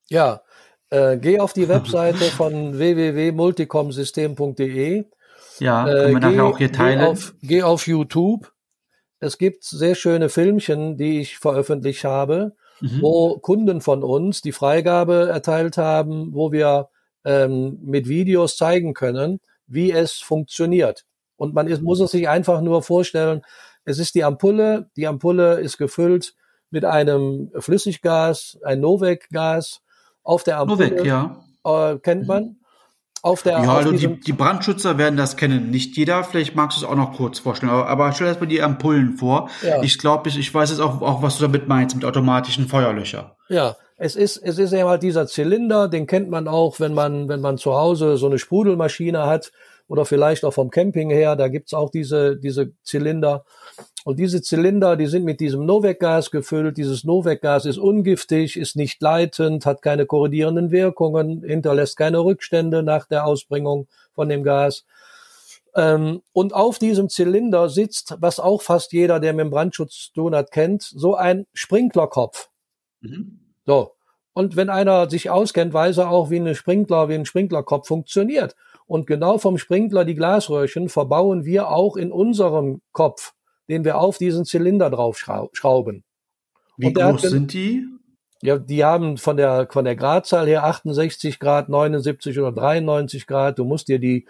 Ja, 0.10 0.42
äh, 0.90 1.18
geh 1.18 1.40
auf 1.40 1.54
die 1.54 1.70
Webseite 1.70 2.18
von 2.26 2.78
www.multicomsystem.de. 2.78 5.06
Ja, 5.60 5.88
äh, 5.88 5.92
können 5.92 6.14
wir 6.14 6.20
nachher 6.20 6.46
auch 6.46 6.58
hier 6.58 6.72
teilen. 6.72 7.00
Geh 7.00 7.06
auf, 7.06 7.36
geh 7.42 7.64
auf 7.64 7.88
YouTube. 7.88 8.52
Es 9.20 9.38
gibt 9.38 9.66
sehr 9.66 9.96
schöne 9.96 10.30
Filmchen, 10.30 10.98
die 10.98 11.20
ich 11.20 11.38
veröffentlicht 11.38 12.06
habe, 12.06 12.56
mhm. 12.80 13.02
wo 13.02 13.38
Kunden 13.40 13.82
von 13.82 14.04
uns 14.04 14.42
die 14.42 14.54
Freigabe 14.54 15.28
erteilt 15.30 15.78
haben, 15.78 16.34
wo 16.34 16.52
wir 16.52 16.90
ähm, 17.26 17.80
mit 17.84 18.08
Videos 18.08 18.56
zeigen 18.56 18.94
können, 18.94 19.42
wie 19.68 19.92
es 19.92 20.14
funktioniert. 20.14 21.06
Und 21.36 21.54
man 21.54 21.68
ist, 21.68 21.82
muss 21.82 22.00
es 22.00 22.12
sich 22.12 22.30
einfach 22.30 22.62
nur 22.62 22.82
vorstellen, 22.82 23.42
es 23.86 24.00
ist 24.00 24.16
die 24.16 24.24
Ampulle. 24.24 24.90
Die 24.96 25.08
Ampulle 25.08 25.60
ist 25.60 25.78
gefüllt 25.78 26.36
mit 26.70 26.86
einem 26.86 27.52
Flüssiggas, 27.58 28.60
ein 28.64 28.80
Novec-Gas. 28.82 29.82
Auf 30.24 30.44
der 30.44 30.60
Ampulle 30.60 30.90
Novec, 30.90 31.06
ja. 31.06 31.44
Äh, 31.66 32.00
kennt 32.00 32.28
man. 32.28 32.58
Auf 33.22 33.44
der, 33.44 33.62
ja, 33.64 33.76
also 33.76 33.92
die, 33.92 34.18
die 34.20 34.32
Brandschützer 34.32 34.98
werden 34.98 35.18
das 35.18 35.36
kennen. 35.36 35.72
Nicht 35.72 35.98
jeder, 35.98 36.24
vielleicht 36.24 36.56
magst 36.56 36.78
du 36.78 36.86
es 36.86 36.90
auch 36.90 36.96
noch 36.96 37.18
kurz 37.18 37.40
vorstellen. 37.40 37.70
Aber, 37.70 37.88
aber 37.88 38.14
stell 38.14 38.28
erstmal 38.28 38.48
die 38.48 38.62
Ampullen 38.62 39.18
vor. 39.18 39.50
Ja. 39.62 39.82
Ich 39.84 40.00
glaube, 40.00 40.30
ich, 40.30 40.38
ich 40.38 40.54
weiß 40.54 40.70
jetzt 40.70 40.80
auch, 40.80 41.02
auch, 41.02 41.22
was 41.22 41.38
du 41.38 41.42
damit 41.44 41.68
meinst, 41.68 41.96
mit 41.98 42.06
automatischen 42.06 42.70
Feuerlöcher. 42.70 43.36
Ja, 43.50 43.76
es 43.98 44.16
ist, 44.16 44.38
es 44.38 44.58
ist 44.58 44.72
ja 44.72 44.86
mal 44.86 44.98
dieser 44.98 45.28
Zylinder, 45.28 45.90
den 45.90 46.08
kennt 46.08 46.30
man 46.30 46.48
auch, 46.48 46.80
wenn 46.80 46.94
man, 46.94 47.28
wenn 47.28 47.42
man 47.42 47.58
zu 47.58 47.74
Hause 47.74 48.16
so 48.16 48.28
eine 48.28 48.40
Sprudelmaschine 48.40 49.26
hat 49.26 49.52
oder 49.90 50.06
vielleicht 50.06 50.46
auch 50.46 50.54
vom 50.54 50.70
Camping 50.70 51.10
her, 51.10 51.36
da 51.36 51.50
gibt's 51.50 51.74
auch 51.74 51.90
diese, 51.90 52.38
diese 52.38 52.72
Zylinder. 52.84 53.44
Und 54.06 54.20
diese 54.20 54.42
Zylinder, 54.42 54.96
die 54.96 55.08
sind 55.08 55.26
mit 55.26 55.40
diesem 55.40 55.66
Novec-Gas 55.66 56.32
gefüllt. 56.32 56.78
Dieses 56.78 57.04
Novec-Gas 57.04 57.66
ist 57.66 57.78
ungiftig, 57.78 58.58
ist 58.58 58.76
nicht 58.76 59.02
leitend, 59.02 59.66
hat 59.66 59.82
keine 59.82 60.06
korrodierenden 60.06 60.72
Wirkungen, 60.72 61.44
hinterlässt 61.44 61.98
keine 61.98 62.20
Rückstände 62.20 62.84
nach 62.84 63.08
der 63.08 63.26
Ausbringung 63.26 63.88
von 64.14 64.30
dem 64.30 64.44
Gas. 64.44 64.86
Ähm, 65.76 66.22
und 66.34 66.54
auf 66.54 66.80
diesem 66.80 67.10
Zylinder 67.10 67.70
sitzt, 67.70 68.16
was 68.20 68.40
auch 68.40 68.62
fast 68.62 68.94
jeder, 68.94 69.20
der 69.20 69.34
mit 69.34 69.46
dem 69.46 69.52
Brandschutz 69.52 70.08
zu 70.08 70.14
tun 70.14 70.36
hat, 70.36 70.52
kennt, 70.52 70.84
so 70.84 71.16
ein 71.16 71.46
Sprinklerkopf. 71.54 72.50
Mhm. 73.02 73.40
So. 73.66 73.92
Und 74.34 74.56
wenn 74.56 74.70
einer 74.70 75.10
sich 75.10 75.30
auskennt, 75.30 75.74
weiß 75.74 75.98
er 75.98 76.10
auch, 76.10 76.30
wie 76.30 76.38
eine 76.38 76.56
Sprinkler, 76.56 77.10
wie 77.10 77.16
ein 77.16 77.26
Sprinklerkopf 77.26 77.88
funktioniert. 77.88 78.56
Und 78.88 79.06
genau 79.06 79.38
vom 79.38 79.58
Sprinkler 79.58 80.06
die 80.06 80.16
Glasröhrchen 80.16 80.90
verbauen 80.90 81.46
wir 81.46 81.70
auch 81.70 81.96
in 81.96 82.12
unserem 82.12 82.82
Kopf, 82.92 83.34
den 83.70 83.86
wir 83.86 84.00
auf 84.00 84.18
diesen 84.18 84.46
Zylinder 84.46 84.90
drauf 84.90 85.18
schrauben. 85.18 86.04
Wie 86.78 86.94
groß 86.94 87.22
sind 87.22 87.54
die? 87.54 87.86
Ja, 88.42 88.58
die 88.58 88.86
haben 88.86 89.18
von 89.18 89.38
der, 89.38 89.68
von 89.70 89.84
der 89.84 89.96
Gradzahl 89.96 90.48
her 90.48 90.64
68 90.64 91.40
Grad, 91.40 91.68
79 91.68 92.40
oder 92.40 92.54
93 92.54 93.28
Grad. 93.28 93.60
Du 93.60 93.66
musst 93.66 93.90
dir 93.90 94.00
die 94.00 94.28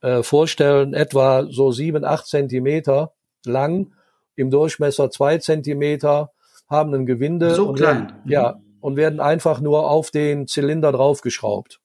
äh, 0.00 0.22
vorstellen, 0.22 0.94
etwa 0.94 1.46
so 1.48 1.70
sieben, 1.70 2.04
acht 2.04 2.26
Zentimeter 2.26 3.12
lang, 3.46 3.92
im 4.34 4.50
Durchmesser 4.50 5.10
zwei 5.10 5.38
Zentimeter, 5.38 6.32
haben 6.68 6.92
ein 6.94 7.06
Gewinde. 7.06 7.54
So 7.54 7.72
klein. 7.72 8.08
Werden, 8.08 8.30
ja, 8.30 8.60
und 8.80 8.96
werden 8.96 9.20
einfach 9.20 9.60
nur 9.60 9.88
auf 9.88 10.10
den 10.10 10.48
Zylinder 10.48 10.90
draufgeschraubt. 10.90 11.80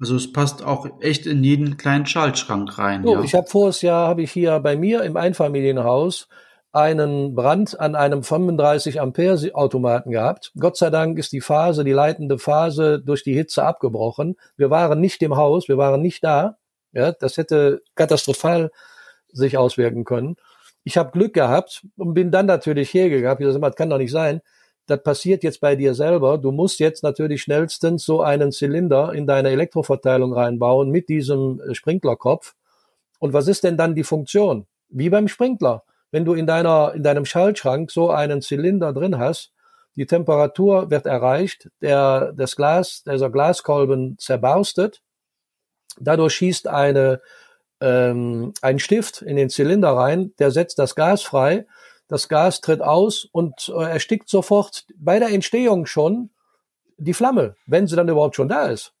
Also 0.00 0.16
es 0.16 0.32
passt 0.32 0.64
auch 0.64 0.86
echt 1.00 1.26
in 1.26 1.44
jeden 1.44 1.76
kleinen 1.76 2.06
Schaltschrank 2.06 2.78
rein. 2.78 3.04
So, 3.04 3.14
ja. 3.14 3.22
Ich 3.22 3.34
habe 3.34 3.46
voriges 3.46 3.82
Jahr 3.82 4.08
habe 4.08 4.22
ich 4.22 4.32
hier 4.32 4.58
bei 4.60 4.76
mir 4.76 5.02
im 5.02 5.16
Einfamilienhaus 5.16 6.28
einen 6.72 7.36
Brand 7.36 7.78
an 7.78 7.94
einem 7.94 8.24
35 8.24 9.00
Ampere 9.00 9.54
Automaten 9.54 10.10
gehabt. 10.10 10.52
Gott 10.58 10.76
sei 10.76 10.90
Dank 10.90 11.18
ist 11.18 11.32
die 11.32 11.40
Phase, 11.40 11.84
die 11.84 11.92
leitende 11.92 12.38
Phase 12.38 13.00
durch 13.00 13.22
die 13.22 13.34
Hitze 13.34 13.64
abgebrochen. 13.64 14.36
Wir 14.56 14.70
waren 14.70 15.00
nicht 15.00 15.22
im 15.22 15.36
Haus, 15.36 15.68
wir 15.68 15.78
waren 15.78 16.02
nicht 16.02 16.24
da. 16.24 16.56
Ja, 16.92 17.12
das 17.12 17.36
hätte 17.36 17.82
katastrophal 17.94 18.72
sich 19.32 19.56
auswirken 19.56 20.04
können. 20.04 20.36
Ich 20.82 20.96
habe 20.96 21.12
Glück 21.12 21.34
gehabt 21.34 21.86
und 21.96 22.14
bin 22.14 22.32
dann 22.32 22.46
natürlich 22.46 22.92
hergegangen. 22.92 23.38
Ich 23.38 23.46
gesagt, 23.46 23.64
das 23.64 23.76
kann 23.76 23.90
doch 23.90 23.98
nicht 23.98 24.12
sein 24.12 24.40
das 24.86 25.02
passiert 25.02 25.42
jetzt 25.42 25.60
bei 25.60 25.76
dir 25.76 25.94
selber. 25.94 26.38
Du 26.38 26.52
musst 26.52 26.78
jetzt 26.78 27.02
natürlich 27.02 27.42
schnellstens 27.42 28.04
so 28.04 28.20
einen 28.20 28.52
Zylinder 28.52 29.12
in 29.12 29.26
deine 29.26 29.50
Elektroverteilung 29.50 30.34
reinbauen 30.34 30.90
mit 30.90 31.08
diesem 31.08 31.60
äh, 31.60 31.74
Sprinklerkopf. 31.74 32.54
Und 33.18 33.32
was 33.32 33.48
ist 33.48 33.64
denn 33.64 33.76
dann 33.76 33.94
die 33.94 34.04
Funktion? 34.04 34.66
Wie 34.88 35.08
beim 35.08 35.28
Sprinkler. 35.28 35.84
Wenn 36.10 36.24
du 36.24 36.34
in 36.34 36.46
deiner, 36.46 36.92
in 36.94 37.02
deinem 37.02 37.24
Schaltschrank 37.24 37.90
so 37.90 38.10
einen 38.10 38.42
Zylinder 38.42 38.92
drin 38.92 39.18
hast, 39.18 39.52
die 39.96 40.06
Temperatur 40.06 40.90
wird 40.90 41.06
erreicht, 41.06 41.70
der, 41.80 42.32
das 42.36 42.56
Glas, 42.56 43.02
dieser 43.04 43.30
Glaskolben 43.30 44.16
zerbarstet, 44.18 45.00
dadurch 45.98 46.34
schießt 46.34 46.68
eine, 46.68 47.20
ähm, 47.80 48.52
ein 48.60 48.78
Stift 48.78 49.22
in 49.22 49.36
den 49.36 49.50
Zylinder 49.50 49.90
rein, 49.90 50.32
der 50.38 50.50
setzt 50.50 50.78
das 50.78 50.94
Gas 50.94 51.22
frei 51.22 51.66
das 52.14 52.28
Gas 52.28 52.60
tritt 52.60 52.80
aus 52.80 53.28
und 53.32 53.72
äh, 53.76 53.90
erstickt 53.90 54.28
sofort 54.28 54.86
bei 54.96 55.18
der 55.18 55.30
Entstehung 55.30 55.86
schon 55.86 56.30
die 56.96 57.14
Flamme, 57.14 57.56
wenn 57.66 57.86
sie 57.86 57.96
dann 57.96 58.08
überhaupt 58.08 58.36
schon 58.36 58.48
da 58.48 58.66
ist. 58.66 58.92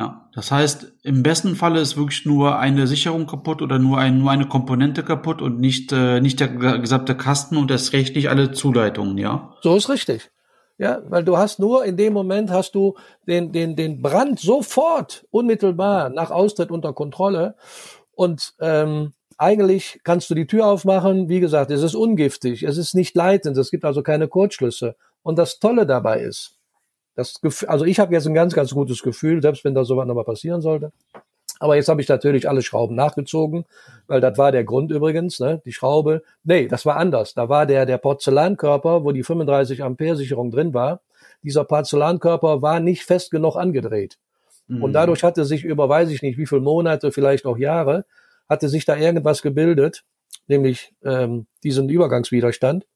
Ja, 0.00 0.30
das 0.32 0.50
heißt, 0.50 0.92
im 1.02 1.22
besten 1.22 1.56
Falle 1.56 1.80
ist 1.80 1.96
wirklich 1.96 2.24
nur 2.24 2.58
eine 2.58 2.86
Sicherung 2.86 3.26
kaputt 3.26 3.60
oder 3.60 3.78
nur, 3.78 3.98
ein, 3.98 4.18
nur 4.18 4.30
eine 4.30 4.46
Komponente 4.46 5.02
kaputt 5.02 5.42
und 5.42 5.60
nicht, 5.60 5.92
äh, 5.92 6.20
nicht 6.20 6.40
der 6.40 6.48
gesamte 6.78 7.16
Kasten 7.16 7.56
und 7.56 7.70
erst 7.70 7.92
recht 7.92 8.14
nicht 8.14 8.30
alle 8.30 8.52
Zuleitungen, 8.52 9.18
ja? 9.18 9.54
So 9.60 9.76
ist 9.76 9.88
richtig. 9.88 10.30
Ja, 10.78 11.02
weil 11.08 11.24
du 11.24 11.36
hast 11.36 11.58
nur 11.58 11.84
in 11.84 11.96
dem 11.96 12.12
Moment 12.12 12.50
hast 12.50 12.76
du 12.76 12.94
den, 13.26 13.50
den, 13.50 13.74
den 13.74 14.00
Brand 14.00 14.38
sofort 14.38 15.26
unmittelbar 15.30 16.08
nach 16.08 16.30
Austritt 16.30 16.70
unter 16.70 16.92
Kontrolle 16.92 17.56
und 18.12 18.54
ähm, 18.60 19.12
eigentlich 19.38 20.00
kannst 20.02 20.28
du 20.28 20.34
die 20.34 20.46
Tür 20.46 20.66
aufmachen. 20.66 21.28
Wie 21.28 21.40
gesagt, 21.40 21.70
es 21.70 21.82
ist 21.82 21.94
ungiftig, 21.94 22.64
es 22.64 22.76
ist 22.76 22.94
nicht 22.94 23.16
leitend, 23.16 23.56
es 23.56 23.70
gibt 23.70 23.84
also 23.84 24.02
keine 24.02 24.28
Kurzschlüsse. 24.28 24.96
Und 25.22 25.38
das 25.38 25.60
Tolle 25.60 25.86
dabei 25.86 26.20
ist, 26.20 26.56
das 27.14 27.40
Gefühl, 27.40 27.68
also 27.68 27.84
ich 27.84 28.00
habe 28.00 28.12
jetzt 28.12 28.26
ein 28.26 28.34
ganz, 28.34 28.54
ganz 28.54 28.74
gutes 28.74 29.02
Gefühl, 29.02 29.40
selbst 29.40 29.64
wenn 29.64 29.74
da 29.74 29.84
sowas 29.84 30.06
nochmal 30.06 30.24
passieren 30.24 30.60
sollte. 30.60 30.92
Aber 31.60 31.76
jetzt 31.76 31.88
habe 31.88 32.00
ich 32.00 32.08
natürlich 32.08 32.48
alle 32.48 32.62
Schrauben 32.62 32.94
nachgezogen, 32.94 33.64
weil 34.06 34.20
das 34.20 34.38
war 34.38 34.52
der 34.52 34.64
Grund 34.64 34.92
übrigens, 34.92 35.40
ne? 35.40 35.60
Die 35.64 35.72
Schraube. 35.72 36.22
Nee, 36.44 36.68
das 36.68 36.86
war 36.86 36.96
anders. 36.96 37.34
Da 37.34 37.48
war 37.48 37.66
der, 37.66 37.86
der 37.86 37.98
Porzellankörper, 37.98 39.02
wo 39.02 39.10
die 39.10 39.24
35 39.24 39.82
Ampere 39.82 40.16
Sicherung 40.16 40.52
drin 40.52 40.72
war. 40.74 41.00
Dieser 41.42 41.64
Porzellankörper 41.64 42.62
war 42.62 42.78
nicht 42.78 43.02
fest 43.02 43.32
genug 43.32 43.56
angedreht. 43.56 44.18
Mhm. 44.68 44.84
Und 44.84 44.92
dadurch 44.92 45.24
hatte 45.24 45.44
sich 45.44 45.64
über, 45.64 45.88
weiß 45.88 46.10
ich 46.10 46.22
nicht, 46.22 46.38
wie 46.38 46.46
viele 46.46 46.60
Monate, 46.60 47.10
vielleicht 47.10 47.46
auch 47.46 47.58
Jahre, 47.58 48.04
hatte 48.48 48.68
sich 48.68 48.84
da 48.84 48.96
irgendwas 48.96 49.42
gebildet, 49.42 50.04
nämlich 50.46 50.92
ähm, 51.04 51.46
diesen 51.62 51.88
Übergangswiderstand. 51.88 52.86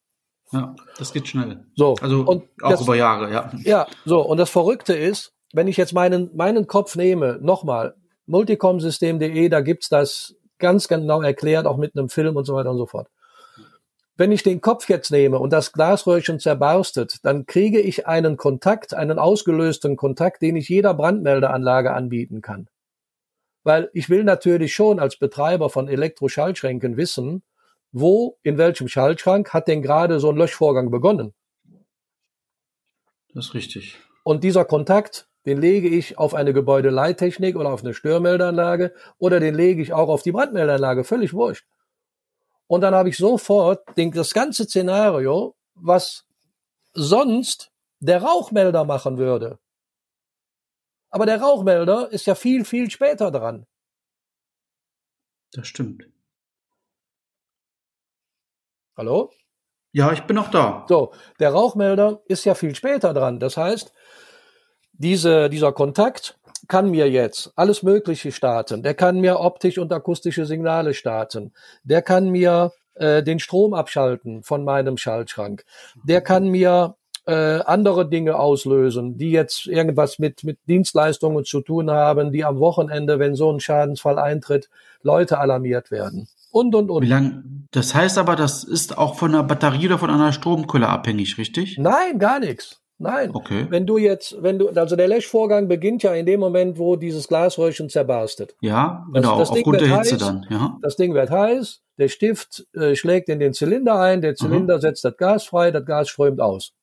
Ja, 0.53 0.75
das 0.99 1.13
geht 1.13 1.29
schnell. 1.29 1.65
So. 1.75 1.95
Also 2.01 2.23
und 2.23 2.45
auch 2.63 2.71
das, 2.71 2.83
über 2.83 2.95
Jahre, 2.95 3.33
ja. 3.33 3.51
Ja, 3.65 3.87
so. 4.05 4.21
Und 4.21 4.39
das 4.39 4.51
Verrückte 4.51 4.95
ist, 4.95 5.33
wenn 5.53 5.69
ich 5.69 5.77
jetzt 5.77 5.93
meinen, 5.95 6.31
meinen 6.35 6.67
Kopf 6.67 6.97
nehme, 6.97 7.39
nochmal, 7.41 7.95
multicomsystem.de, 8.27 9.49
da 9.49 9.61
gibt's 9.61 9.89
das 9.89 10.35
ganz 10.59 10.89
genau 10.89 11.23
erklärt, 11.23 11.67
auch 11.67 11.77
mit 11.77 11.97
einem 11.97 12.09
Film 12.09 12.37
und 12.37 12.45
so 12.45 12.55
weiter 12.55 12.71
und 12.71 12.79
so 12.79 12.87
fort. 12.87 13.09
Wenn 14.17 14.31
ich 14.31 14.43
den 14.43 14.61
Kopf 14.61 14.89
jetzt 14.89 15.11
nehme 15.11 15.39
und 15.39 15.53
das 15.53 15.73
Glasröhrchen 15.73 16.39
zerbarstet, 16.39 17.17
dann 17.25 17.47
kriege 17.47 17.81
ich 17.81 18.07
einen 18.07 18.37
Kontakt, 18.37 18.95
einen 18.95 19.19
ausgelösten 19.19 19.97
Kontakt, 19.97 20.43
den 20.43 20.55
ich 20.57 20.69
jeder 20.69 20.95
Brandmeldeanlage 20.95 21.93
anbieten 21.93 22.43
kann. 22.43 22.69
Weil 23.65 23.91
ich 23.93 24.09
will 24.11 24.25
natürlich 24.25 24.75
schon 24.75 24.99
als 24.99 25.17
Betreiber 25.17 25.71
von 25.71 25.89
Elektroschaltschränken 25.89 26.97
wissen, 26.97 27.43
wo, 27.93 28.39
in 28.43 28.59
welchem 28.59 28.89
Schaltschrank 28.89 29.53
hat 29.53 29.69
denn 29.69 29.83
gerade 29.83 30.19
so 30.19 30.31
ein 30.31 30.37
Löschvorgang 30.37 30.91
begonnen. 30.91 31.35
Das 33.35 33.47
ist 33.47 33.55
richtig. 33.55 33.99
Und 34.25 34.45
dieser 34.45 34.65
Kontakt, 34.65 35.29
den 35.47 35.61
lege 35.61 35.89
ich 35.89 36.19
auf 36.19 36.35
eine 36.35 36.53
Gebäudeleittechnik 36.53 37.57
oder 37.57 37.73
auf 37.73 37.83
eine 37.83 37.95
Störmeldeanlage 37.95 38.95
oder 39.19 39.41
den 39.41 39.55
lege 39.55 39.83
ich 39.83 39.93
auch 39.93 40.09
auf 40.09 40.23
die 40.23 40.33
Brandmeldeanlage, 40.33 41.05
völlig 41.05 41.33
wurscht. 41.33 41.67
Und 42.67 42.81
dann 42.81 42.95
habe 42.95 43.09
ich 43.09 43.17
sofort 43.17 43.97
den, 43.97 44.13
das 44.13 44.33
ganze 44.33 44.65
Szenario, 44.65 45.55
was 45.75 46.25
sonst 46.95 47.71
der 48.01 48.23
Rauchmelder 48.23 48.85
machen 48.85 49.19
würde. 49.19 49.59
Aber 51.13 51.27
der 51.27 51.41
Rauchmelder 51.41 52.11
ist 52.11 52.27
ja 52.27 52.35
viel, 52.35 52.65
viel 52.65 52.91
später 52.91 53.31
dran. 53.31 53.67
Das 55.53 55.69
stimmt. 55.69 56.05
Hallo? 58.97 59.31
Ja, 59.93 60.13
ich 60.13 60.23
bin 60.23 60.37
noch 60.37 60.51
da. 60.51 60.87
So, 60.89 61.13
der 61.39 61.51
Rauchmelder 61.51 62.23
ist 62.27 62.47
ja 62.47 62.55
viel 62.55 62.75
später 62.75 63.13
dran. 63.13 63.39
Das 63.39 63.59
heißt, 63.59 63.93
diese, 64.93 65.51
dieser 65.51 65.73
Kontakt 65.73 66.39
kann 66.67 66.91
mir 66.91 67.11
jetzt 67.11 67.53
alles 67.57 67.83
Mögliche 67.83 68.33
starten. 68.33 68.83
Der 68.83 68.95
kann 68.95 69.21
mir 69.21 69.39
optisch 69.39 69.77
und 69.77 69.93
akustische 69.93 70.47
Signale 70.47 70.95
starten. 70.95 71.53
Der 71.83 72.01
kann 72.01 72.31
mir 72.31 72.73
äh, 72.95 73.23
den 73.23 73.39
Strom 73.39 73.75
abschalten 73.75 74.43
von 74.43 74.65
meinem 74.65 74.97
Schaltschrank. 74.97 75.67
Der 76.05 76.23
kann 76.23 76.49
mir 76.49 76.97
äh, 77.27 77.61
andere 77.61 78.09
Dinge 78.09 78.39
auslösen, 78.39 79.17
die 79.17 79.31
jetzt 79.31 79.67
irgendwas 79.67 80.19
mit, 80.19 80.45
mit 80.45 80.59
Dienstleistungen 80.69 81.45
zu 81.45 81.61
tun 81.61 81.91
haben, 81.91 82.33
die 82.33 82.45
am 82.45 82.59
Wochenende, 82.59 83.19
wenn 83.19 83.35
so 83.35 83.53
ein 83.53 83.61
Schadensfall 83.61 84.19
eintritt, 84.19 84.69
Leute 85.03 85.39
alarmiert 85.39 85.91
werden. 85.91 86.29
Und, 86.51 86.75
und, 86.75 86.91
und. 86.91 87.03
Wie 87.03 87.09
lang, 87.09 87.67
das 87.71 87.95
heißt 87.95 88.19
aber, 88.19 88.37
das 88.37 88.65
ist 88.65 88.99
auch 88.99 89.15
von 89.15 89.35
einer 89.35 89.43
Batterie 89.43 89.87
oder 89.87 89.99
von 89.99 90.11
einer 90.11 90.33
Stromquelle 90.33 90.89
abhängig, 90.89 91.39
richtig? 91.39 91.79
Nein, 91.79 92.19
gar 92.19 92.41
nichts. 92.41 92.83
Nein. 92.99 93.31
Okay. 93.33 93.67
Wenn 93.69 93.85
du 93.85 93.99
jetzt, 93.99 94.41
wenn 94.43 94.59
du, 94.61 94.69
also 94.69 94.95
der 94.95 95.09
Löschvorgang 95.09 95.67
beginnt 95.67 96.05
ja 96.05 96.15
in 96.15 96.25
dem 96.25 96.39
Moment, 96.39 96.79
wo 96.79 96.95
dieses 96.95 97.27
Glasröhrchen 97.27 97.89
zerbarstet. 97.89 98.55
Ja, 98.61 99.05
genau, 99.13 99.39
das 99.39 99.51
Ding 99.51 99.59
aufgrund 99.59 99.81
der 99.81 99.99
Hitze 99.99 100.15
heiß. 100.15 100.21
dann, 100.21 100.47
ja. 100.51 100.79
Das 100.83 100.97
Ding 100.97 101.13
wird 101.13 101.31
heiß, 101.31 101.83
der 101.99 102.09
Stift 102.09 102.65
äh, 102.75 102.95
schlägt 102.95 103.29
in 103.29 103.41
den 103.41 103.55
Zylinder 103.55 103.99
ein, 103.99 104.21
der 104.21 104.37
Zylinder 104.37 104.79
setzt 104.81 105.05
das 105.05 105.17
Gas 105.17 105.45
frei, 105.45 105.73
das 105.73 105.85
Gas 105.85 106.11
strömt 106.11 106.41
aus. 106.41 106.75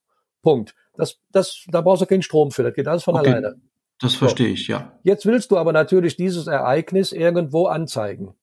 Punkt. 0.41 0.75
Das, 0.95 1.17
das, 1.31 1.65
da 1.69 1.81
brauchst 1.81 2.01
du 2.01 2.05
keinen 2.05 2.21
Strom 2.21 2.51
für, 2.51 2.63
das 2.63 2.73
geht 2.73 2.87
alles 2.87 3.03
von 3.03 3.15
Okay. 3.15 3.29
alleine. 3.29 3.55
Das 4.01 4.15
verstehe 4.15 4.49
ich, 4.49 4.67
ja. 4.67 4.93
Jetzt 5.03 5.25
willst 5.25 5.51
du 5.51 5.57
aber 5.57 5.73
natürlich 5.73 6.15
dieses 6.15 6.47
Ereignis 6.47 7.11
irgendwo 7.11 7.67
anzeigen. 7.67 8.33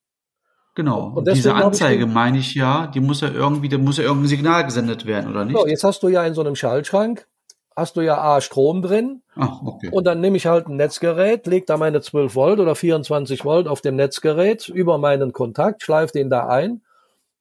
Genau. 0.74 1.12
Und 1.14 1.26
diese 1.28 1.48
ich 1.50 1.54
Anzeige 1.54 2.04
den- 2.04 2.12
meine 2.12 2.38
ich 2.38 2.54
ja, 2.54 2.86
die 2.88 3.00
muss 3.00 3.22
ja 3.22 3.30
irgendwie, 3.30 3.68
da 3.70 3.78
muss 3.78 3.96
ja 3.96 4.04
irgendein 4.04 4.28
Signal 4.28 4.64
gesendet 4.64 5.06
werden, 5.06 5.30
oder 5.30 5.44
nicht? 5.46 5.56
So, 5.58 5.66
jetzt 5.66 5.84
hast 5.84 6.02
du 6.02 6.08
ja 6.08 6.24
in 6.26 6.34
so 6.34 6.42
einem 6.42 6.54
Schaltschrank, 6.56 7.26
hast 7.74 7.96
du 7.96 8.02
ja 8.02 8.18
A, 8.20 8.42
Strom 8.42 8.82
drin, 8.82 9.22
Ach, 9.34 9.62
okay. 9.62 9.88
Und 9.90 10.04
dann 10.06 10.20
nehme 10.20 10.36
ich 10.36 10.46
halt 10.46 10.66
ein 10.68 10.76
Netzgerät, 10.76 11.46
leg 11.46 11.66
da 11.66 11.76
meine 11.78 12.02
12 12.02 12.34
Volt 12.34 12.58
oder 12.60 12.74
24 12.74 13.44
Volt 13.46 13.66
auf 13.68 13.80
dem 13.80 13.96
Netzgerät 13.96 14.68
über 14.68 14.98
meinen 14.98 15.32
Kontakt, 15.32 15.82
schleife 15.82 16.12
den 16.12 16.28
da 16.28 16.46
ein 16.48 16.82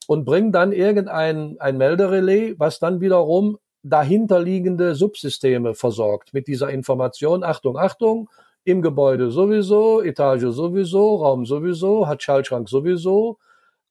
und 0.08 0.24
bringe 0.24 0.52
dann 0.52 0.72
irgendein 0.72 1.58
ein 1.60 1.78
Melderelais, 1.78 2.56
was 2.58 2.80
dann 2.80 3.02
wiederum 3.02 3.58
dahinterliegende 3.86 4.96
Subsysteme 4.96 5.76
versorgt 5.76 6.34
mit 6.34 6.48
dieser 6.48 6.70
Information. 6.70 7.44
Achtung, 7.44 7.78
Achtung, 7.78 8.30
im 8.64 8.82
Gebäude 8.82 9.30
sowieso, 9.30 10.02
Etage 10.02 10.48
sowieso, 10.50 11.18
Raum 11.18 11.46
sowieso, 11.46 12.08
hat 12.08 12.24
Schaltschrank 12.24 12.68
sowieso 12.68 13.38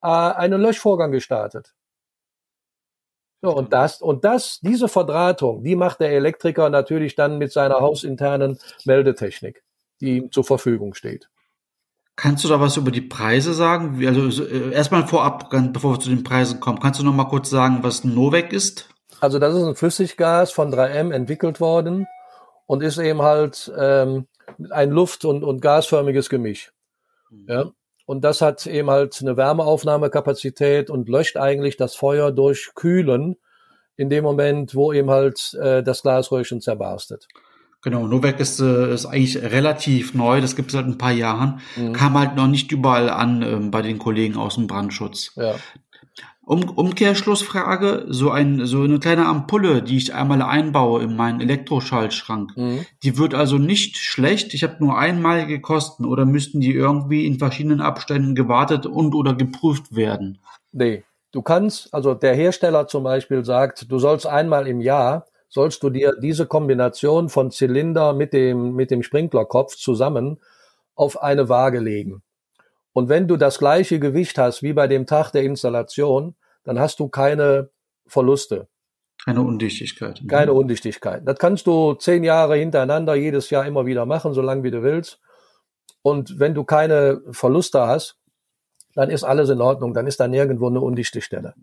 äh, 0.03 0.09
einen 0.09 0.61
Löschvorgang 0.61 1.13
gestartet. 1.13 1.75
So, 3.41 3.55
und 3.55 3.73
das, 3.73 4.03
und 4.03 4.25
das, 4.25 4.59
diese 4.61 4.89
Verdrahtung, 4.89 5.63
die 5.63 5.77
macht 5.77 6.01
der 6.01 6.11
Elektriker 6.11 6.71
natürlich 6.71 7.15
dann 7.15 7.39
mit 7.39 7.53
seiner 7.53 7.81
hausinternen 7.81 8.59
Meldetechnik, 8.85 9.63
die 10.01 10.17
ihm 10.17 10.33
zur 10.33 10.45
Verfügung 10.45 10.95
steht. 10.95 11.29
Kannst 12.17 12.43
du 12.45 12.49
da 12.49 12.61
was 12.61 12.77
über 12.77 12.91
die 12.91 13.01
Preise 13.01 13.55
sagen? 13.55 14.05
Also 14.07 14.31
so, 14.31 14.45
äh, 14.45 14.73
erstmal 14.73 15.07
vorab, 15.07 15.51
bevor 15.73 15.95
wir 15.95 16.01
zu 16.01 16.09
den 16.09 16.25
Preisen 16.25 16.59
kommen, 16.59 16.81
kannst 16.81 16.99
du 16.99 17.05
noch 17.05 17.15
mal 17.15 17.25
kurz 17.25 17.51
sagen, 17.51 17.79
was 17.83 18.03
Novec 18.03 18.53
ist? 18.53 18.94
Also 19.25 19.38
das 19.38 19.54
ist 19.54 19.64
ein 19.64 19.75
Flüssiggas 19.75 20.52
von 20.52 20.73
3M 20.73 21.12
entwickelt 21.12 21.61
worden 21.61 22.07
und 22.66 22.83
ist 22.83 22.99
eben 22.99 23.23
halt 23.23 23.73
ähm, 23.78 24.26
ein 24.71 24.90
luft- 24.90 25.25
und, 25.25 25.43
und 25.43 25.61
gasförmiges 25.62 26.28
Gemisch. 26.28 26.73
Ja? 27.49 27.71
Und 28.07 28.23
das 28.23 28.43
hat 28.43 28.66
eben 28.66 28.90
halt 28.90 29.19
eine 29.23 29.37
Wärmeaufnahmekapazität 29.37 30.90
und 30.90 31.09
löscht 31.09 31.37
eigentlich 31.37 31.76
das 31.76 31.95
Feuer 31.95 32.33
durch 32.33 32.73
Kühlen 32.75 33.37
in 33.97 34.11
dem 34.11 34.25
Moment, 34.25 34.75
wo 34.75 34.93
eben 34.93 35.11
halt 35.11 35.54
äh, 35.54 35.83
das 35.83 36.02
Glasröhrchen 36.02 36.61
zerbarstet. 36.61 37.26
Genau, 37.81 38.07
Novec 38.07 38.40
ist, 38.40 38.61
äh, 38.61 38.93
ist 38.95 39.07
eigentlich 39.07 39.37
relativ 39.43 40.14
neu, 40.14 40.40
das 40.40 40.57
gibt 40.57 40.69
es 40.69 40.73
seit 40.73 40.87
ein 40.87 40.99
paar 40.99 41.12
Jahren, 41.12 41.61
Mhm. 41.76 41.93
kam 41.93 42.19
halt 42.19 42.35
noch 42.35 42.47
nicht 42.47 42.73
überall 42.73 43.11
an 43.11 43.43
ähm, 43.43 43.71
bei 43.71 43.83
den 43.83 43.99
Kollegen 43.99 44.37
aus 44.37 44.54
dem 44.54 44.66
Brandschutz. 44.66 45.33
Ja. 45.37 45.54
Um, 46.47 46.69
Umkehrschlussfrage, 46.69 48.05
so, 48.09 48.31
ein, 48.31 48.67
so 48.67 48.83
eine 48.83 48.99
kleine 48.99 49.25
Ampulle, 49.27 49.83
die 49.83 49.97
ich 49.97 50.13
einmal 50.13 50.43
einbaue 50.43 51.03
in 51.03 51.17
meinen 51.17 51.41
Elektroschaltschrank, 51.41 52.55
Mhm. 52.57 52.85
die 53.03 53.17
wird 53.17 53.35
also 53.35 53.57
nicht 53.57 53.97
schlecht, 53.97 54.53
ich 54.53 54.63
habe 54.63 54.77
nur 54.79 54.99
einmalige 54.99 55.61
Kosten 55.61 56.05
oder 56.05 56.27
müssten 56.27 56.61
die 56.61 56.75
irgendwie 56.75 57.25
in 57.27 57.39
verschiedenen 57.39 57.81
Abständen 57.81 58.35
gewartet 58.35 58.85
und 58.85 59.15
oder 59.15 59.35
geprüft 59.35 59.97
werden? 59.97 60.39
Nee, 60.73 61.05
du 61.33 61.41
kannst, 61.41 61.95
also 61.95 62.13
der 62.13 62.35
Hersteller 62.35 62.89
zum 62.89 63.05
Beispiel 63.05 63.43
sagt, 63.45 63.91
du 63.91 63.99
sollst 63.99 64.27
einmal 64.27 64.67
im 64.67 64.83
Jahr, 64.83 65.27
sollst 65.49 65.83
du 65.83 65.89
dir 65.89 66.13
diese 66.21 66.47
Kombination 66.47 67.29
von 67.29 67.53
Zylinder 67.53 68.13
mit 68.13 68.33
dem, 68.33 68.75
mit 68.75 68.91
dem 68.91 69.03
Sprinklerkopf 69.03 69.77
zusammen 69.77 70.41
auf 70.95 71.23
eine 71.23 71.49
Waage 71.49 71.79
legen. 71.79 72.24
Und 72.95 73.09
wenn 73.11 73.29
du 73.29 73.37
das 73.37 73.59
gleiche 73.59 73.99
Gewicht 74.01 74.39
hast 74.39 74.63
wie 74.63 74.73
bei 74.73 74.87
dem 74.87 75.05
Tag 75.05 75.31
der 75.33 75.43
Installation, 75.43 76.35
dann 76.63 76.79
hast 76.79 76.99
du 77.01 77.09
keine 77.09 77.69
Verluste, 78.07 78.69
Keine 79.25 79.43
Undichtigkeit. 79.43 80.23
keine 80.29 80.53
Undichtigkeit. 80.55 81.23
Das 81.27 81.39
kannst 81.39 81.67
du 81.67 81.95
zehn 81.95 82.25
Jahre 82.25 82.57
hintereinander 82.57 83.15
jedes 83.17 83.51
Jahr 83.51 83.67
immer 83.67 83.85
wieder 83.85 84.07
machen, 84.07 84.33
solange 84.33 84.63
wie 84.63 84.71
du 84.71 84.83
willst. 84.83 85.21
Und 86.03 86.39
wenn 86.39 86.55
du 86.55 86.65
keine 86.65 87.21
Verluste 87.31 87.81
hast, 87.87 88.17
dann 88.95 89.11
ist 89.11 89.25
alles 89.25 89.49
in 89.51 89.61
Ordnung, 89.61 89.93
dann 89.93 90.07
ist 90.07 90.21
da 90.21 90.29
nirgendwo 90.29 90.69
eine 90.69 90.81
undichte 90.81 91.21
Stelle. 91.21 91.55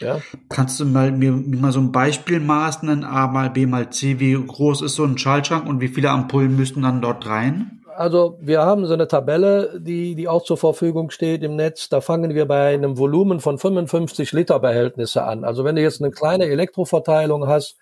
Ja. 0.00 0.20
Kannst 0.48 0.80
du 0.80 0.84
mal 0.84 1.10
mir, 1.12 1.32
mal 1.32 1.72
so 1.72 1.80
ein 1.80 1.92
Beispielmaß 1.92 2.82
nennen, 2.82 3.04
A 3.04 3.26
mal 3.28 3.50
B 3.50 3.66
mal 3.66 3.90
C, 3.90 4.18
wie 4.20 4.34
groß 4.34 4.82
ist 4.82 4.94
so 4.94 5.04
ein 5.04 5.18
Schaltschrank 5.18 5.66
und 5.66 5.80
wie 5.80 5.88
viele 5.88 6.10
Ampullen 6.10 6.56
müssten 6.56 6.82
dann 6.82 7.00
dort 7.02 7.26
rein? 7.26 7.82
Also 7.98 8.38
wir 8.40 8.60
haben 8.60 8.86
so 8.86 8.94
eine 8.94 9.08
Tabelle, 9.08 9.80
die, 9.80 10.14
die 10.14 10.28
auch 10.28 10.44
zur 10.44 10.56
Verfügung 10.56 11.10
steht 11.10 11.42
im 11.42 11.56
Netz. 11.56 11.88
Da 11.88 12.00
fangen 12.00 12.32
wir 12.32 12.46
bei 12.46 12.72
einem 12.72 12.96
Volumen 12.96 13.40
von 13.40 13.58
55 13.58 14.30
Liter 14.30 14.60
Behältnisse 14.60 15.24
an. 15.24 15.42
Also 15.42 15.64
wenn 15.64 15.74
du 15.74 15.82
jetzt 15.82 16.00
eine 16.00 16.12
kleine 16.12 16.44
Elektroverteilung 16.44 17.48
hast, 17.48 17.76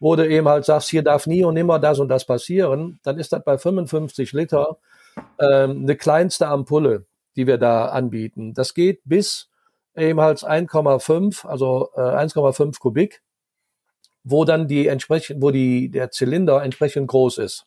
wo 0.00 0.16
du 0.16 0.28
eben 0.28 0.46
halt 0.46 0.66
sagst, 0.66 0.90
hier 0.90 1.02
darf 1.02 1.26
nie 1.26 1.44
und 1.44 1.54
nimmer 1.54 1.78
das 1.78 1.98
und 1.98 2.10
das 2.10 2.26
passieren, 2.26 3.00
dann 3.04 3.18
ist 3.18 3.32
das 3.32 3.42
bei 3.42 3.56
55 3.56 4.34
Liter 4.34 4.76
ähm, 5.40 5.84
eine 5.84 5.96
kleinste 5.96 6.46
Ampulle, 6.48 7.06
die 7.34 7.46
wir 7.46 7.56
da 7.56 7.86
anbieten. 7.86 8.52
Das 8.52 8.74
geht 8.74 9.00
bis 9.06 9.48
eben 9.96 10.20
halt 10.20 10.44
1,5, 10.44 11.46
also 11.46 11.88
äh, 11.96 12.00
1,5 12.00 12.78
Kubik, 12.80 13.22
wo 14.24 14.44
dann 14.44 14.68
die 14.68 14.88
entsprechend, 14.88 15.40
wo 15.40 15.50
die, 15.50 15.90
der 15.90 16.10
Zylinder 16.10 16.62
entsprechend 16.62 17.08
groß 17.08 17.38
ist. 17.38 17.64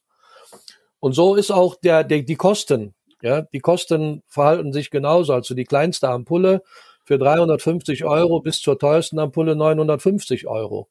Und 1.02 1.14
so 1.14 1.36
ist 1.36 1.52
auch 1.52 1.76
der, 1.76 2.06
der, 2.06 2.22
die 2.22 2.36
Kosten. 2.36 2.94
Ja, 3.22 3.42
die 3.42 3.60
Kosten 3.60 4.24
verhalten 4.28 4.72
sich 4.72 4.90
genauso. 4.90 5.34
Also 5.34 5.54
die 5.54 5.66
kleinste 5.66 6.08
Ampulle 6.10 6.62
für 7.04 7.18
350 7.18 8.06
Euro 8.06 8.40
bis 8.40 8.62
zur 8.62 8.80
teuersten 8.80 9.20
Ampulle 9.20 9.56
950 9.56 10.48
Euro. 10.48 10.88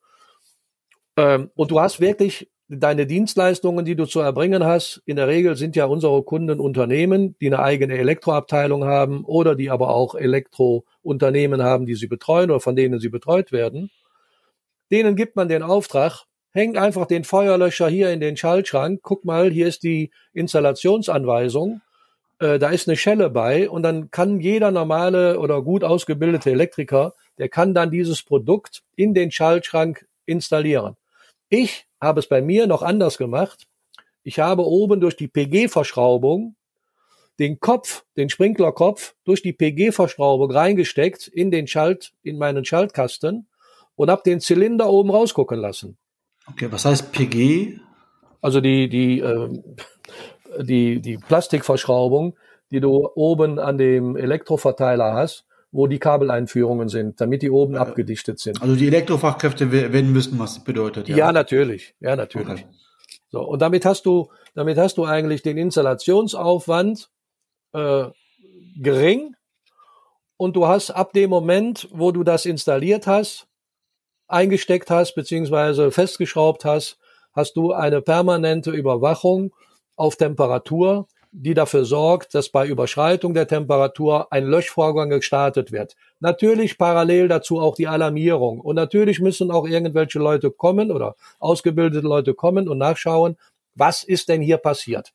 Ähm, 1.17 1.51
und 1.55 1.71
du 1.71 1.81
hast 1.81 2.01
wirklich 2.01 2.51
deine 2.69 3.07
Dienstleistungen, 3.07 3.85
die 3.85 3.97
du 3.97 4.07
zu 4.07 4.21
erbringen 4.21 4.65
hast. 4.65 5.01
In 5.07 5.17
der 5.17 5.29
Regel 5.29 5.57
sind 5.57 5.77
ja 5.77 5.87
unsere 5.87 6.23
Kunden 6.23 6.61
Unternehmen, 6.61 7.37
die 7.41 7.47
eine 7.47 7.61
eigene 7.61 7.97
Elektroabteilung 7.97 8.85
haben 8.85 9.25
oder 9.25 9.55
die 9.55 9.71
aber 9.71 9.91
auch 9.91 10.15
Elektrounternehmen 10.15 11.63
haben, 11.63 11.87
die 11.87 11.97
sie 11.97 12.07
betreuen 12.09 12.51
oder 12.51 12.61
von 12.61 12.77
denen 12.77 13.01
sie 13.01 13.09
betreut 13.09 13.51
werden. 13.53 13.91
Denen 14.91 15.15
gibt 15.15 15.37
man 15.37 15.49
den 15.49 15.63
Auftrag, 15.63 16.27
hängt 16.53 16.77
einfach 16.77 17.07
den 17.07 17.25
Feuerlöscher 17.25 17.89
hier 17.89 18.11
in 18.11 18.21
den 18.21 18.37
Schaltschrank. 18.37 19.01
Guck 19.03 19.25
mal, 19.25 19.51
hier 19.51 19.67
ist 19.67 19.83
die 19.83 20.11
Installationsanweisung. 20.33 21.81
Äh, 22.39 22.59
da 22.59 22.71
ist 22.71 22.89
eine 22.89 22.97
Schelle 22.97 23.31
bei 23.31 23.69
und 23.69 23.83
dann 23.83 24.11
kann 24.11 24.41
jeder 24.41 24.71
normale 24.71 25.39
oder 25.39 25.63
gut 25.63 25.85
ausgebildete 25.85 26.51
Elektriker, 26.51 27.15
der 27.39 27.49
kann 27.49 27.75
dann 27.75 27.91
dieses 27.91 28.23
Produkt 28.23 28.83
in 28.97 29.15
den 29.15 29.31
Schaltschrank 29.31 30.07
installieren. 30.27 30.97
Ich 31.49 31.87
habe 32.01 32.21
es 32.21 32.29
bei 32.29 32.41
mir 32.41 32.67
noch 32.67 32.83
anders 32.83 33.19
gemacht. 33.19 33.67
Ich 34.23 34.39
habe 34.39 34.67
oben 34.67 35.01
durch 35.01 35.17
die 35.17 35.29
PG-Verschraubung 35.29 36.57
den 37.39 37.59
Kopf, 37.59 38.05
den 38.17 38.29
Sprinklerkopf 38.29 39.15
durch 39.25 39.41
die 39.43 39.55
PG-Verschraubung 39.55 40.51
reingesteckt 40.51 41.27
in 41.27 41.51
den 41.51 41.67
Schalt, 41.67 42.13
in 42.23 42.37
meinen 42.37 42.67
Schaltkasten 42.67 43.49
und 43.97 44.11
habe 44.11 44.23
den 44.25 44.41
Zylinder 44.41 44.91
oben 44.91 45.11
rausgucken 45.11 45.59
lassen. 45.59 45.97
Okay, 46.49 46.71
was 46.71 46.85
heißt 46.85 47.13
PG? 47.13 47.79
Also 48.41 48.61
die, 48.61 48.89
die, 48.89 49.21
äh, 49.21 49.49
die, 50.61 51.01
die 51.01 51.19
Plastikverschraubung, 51.19 52.37
die 52.71 52.81
du 52.81 53.09
oben 53.15 53.59
an 53.59 53.79
dem 53.79 54.17
Elektroverteiler 54.17 55.15
hast, 55.15 55.45
wo 55.73 55.87
die 55.87 55.99
Kabeleinführungen 55.99 56.89
sind, 56.89 57.21
damit 57.21 57.43
die 57.43 57.51
oben 57.51 57.77
abgedichtet 57.77 58.41
sind. 58.41 58.61
Also 58.61 58.75
die 58.75 58.89
Elektrofachkräfte 58.89 59.71
werden 59.71 60.15
wissen, 60.15 60.39
was 60.39 60.55
das 60.55 60.65
bedeutet. 60.65 61.09
Ja, 61.09 61.17
ja 61.17 61.33
natürlich. 61.33 61.95
Ja, 62.01 62.17
natürlich. 62.17 62.49
Okay. 62.49 62.67
So, 63.31 63.43
und 63.43 63.63
damit 63.63 63.85
hast 63.85 64.07
du, 64.07 64.31
damit 64.55 64.77
hast 64.79 64.99
du 64.99 65.05
eigentlich 65.05 65.43
den 65.43 65.57
Installationsaufwand 65.57 67.11
äh, 67.73 68.07
gering 68.77 69.37
und 70.37 70.57
du 70.57 70.67
hast 70.67 70.91
ab 70.91 71.13
dem 71.13 71.31
Moment, 71.31 71.89
wo 71.93 72.11
du 72.11 72.25
das 72.25 72.47
installiert 72.47 73.07
hast, 73.07 73.47
eingesteckt 74.31 74.91
hast, 74.91 75.15
beziehungsweise 75.15 75.91
festgeschraubt 75.91 76.65
hast, 76.65 76.99
hast 77.33 77.57
du 77.57 77.73
eine 77.73 78.03
permanente 78.03 78.71
Überwachung 78.71 79.53
auf 79.97 80.17
Temperatur, 80.17 81.07
die 81.33 81.55
dafür 81.55 81.85
sorgt, 81.85 82.35
dass 82.35 82.49
bei 82.49 82.67
Überschreitung 82.67 83.35
der 83.35 83.47
Temperatur 83.47 84.33
ein 84.33 84.47
Löschvorgang 84.47 85.11
gestartet 85.11 85.71
wird. 85.71 85.95
Natürlich 86.19 86.77
parallel 86.77 87.29
dazu 87.29 87.61
auch 87.61 87.77
die 87.77 87.87
Alarmierung. 87.87 88.61
Und 88.61 88.75
natürlich 88.77 89.21
müssen 89.21 89.51
auch 89.51 89.67
irgendwelche 89.67 90.19
Leute 90.19 90.51
kommen 90.51 90.91
oder 90.91 91.15
ausgebildete 91.39 92.07
Leute 92.07 92.35
kommen 92.35 92.69
und 92.69 92.79
nachschauen, 92.79 93.37
was 93.75 94.03
ist 94.03 94.29
denn 94.29 94.43
hier 94.43 94.59
passiert. 94.59 95.13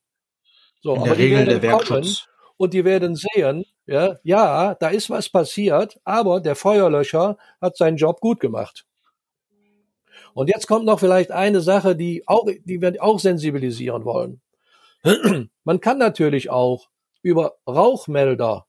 So, 0.81 0.95
In 0.95 1.03
der 1.03 1.17
Regel 1.17 1.45
der 1.45 1.62
Werkschutz. 1.62 2.27
Und 2.57 2.74
die 2.74 2.86
werden 2.86 3.15
sehen, 3.15 3.65
ja, 3.86 4.17
ja, 4.24 4.75
da 4.75 4.88
ist 4.88 5.10
was 5.10 5.27
passiert, 5.27 6.00
aber 6.05 6.39
der 6.39 6.55
Feuerlöscher 6.55 7.38
hat 7.60 7.75
seinen 7.75 7.98
Job 7.98 8.22
gut 8.22 8.39
gemacht. 8.39 8.86
Und 10.36 10.50
jetzt 10.50 10.68
kommt 10.68 10.86
noch 10.86 11.00
vielleicht 11.00 11.32
eine 11.32 11.62
Sache, 11.62 11.96
die 11.96 12.27
auch, 12.27 12.46
die 12.65 12.82
wir 12.82 13.01
auch 13.01 13.20
sensibilisieren 13.20 14.04
wollen. 14.04 14.42
Man 15.63 15.80
kann 15.80 15.98
natürlich 15.98 16.50
auch 16.50 16.89
über 17.22 17.56
Rauchmelder 17.65 18.68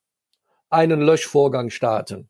einen 0.71 1.01
Löschvorgang 1.01 1.71
starten. 1.71 2.29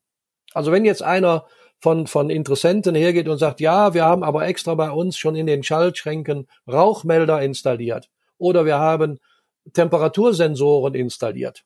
Also 0.55 0.73
wenn 0.73 0.87
jetzt 0.87 1.03
einer 1.03 1.45
von, 1.81 2.07
von 2.07 2.31
Interessenten 2.31 2.95
hergeht 2.95 3.29
und 3.29 3.37
sagt, 3.37 3.61
ja, 3.61 3.93
wir 3.93 4.07
haben 4.07 4.25
aber 4.25 4.47
extra 4.47 4.75
bei 4.75 4.91
uns 4.91 5.19
schon 5.19 5.37
in 5.37 5.47
den 5.47 5.63
Schaltschränken 5.63 6.49
Rauchmelder 6.67 7.43
installiert 7.43 8.09
oder 8.39 8.65
wir 8.65 8.79
haben 8.79 9.21
Temperatursensoren 9.75 10.95
installiert, 10.95 11.63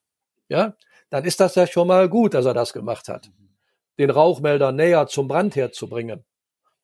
ja, 0.49 0.75
dann 1.09 1.25
ist 1.25 1.39
das 1.39 1.55
ja 1.55 1.69
schon 1.69 1.87
mal 1.87 2.09
gut, 2.09 2.35
dass 2.35 2.47
er 2.47 2.55
das 2.55 2.73
gemacht 2.73 3.09
hat, 3.09 3.31
den 3.97 4.11
Rauchmelder 4.11 4.73
näher 4.73 5.07
zum 5.07 5.29
Brandherd 5.29 5.77
zu 5.77 5.89
bringen. 5.89 6.25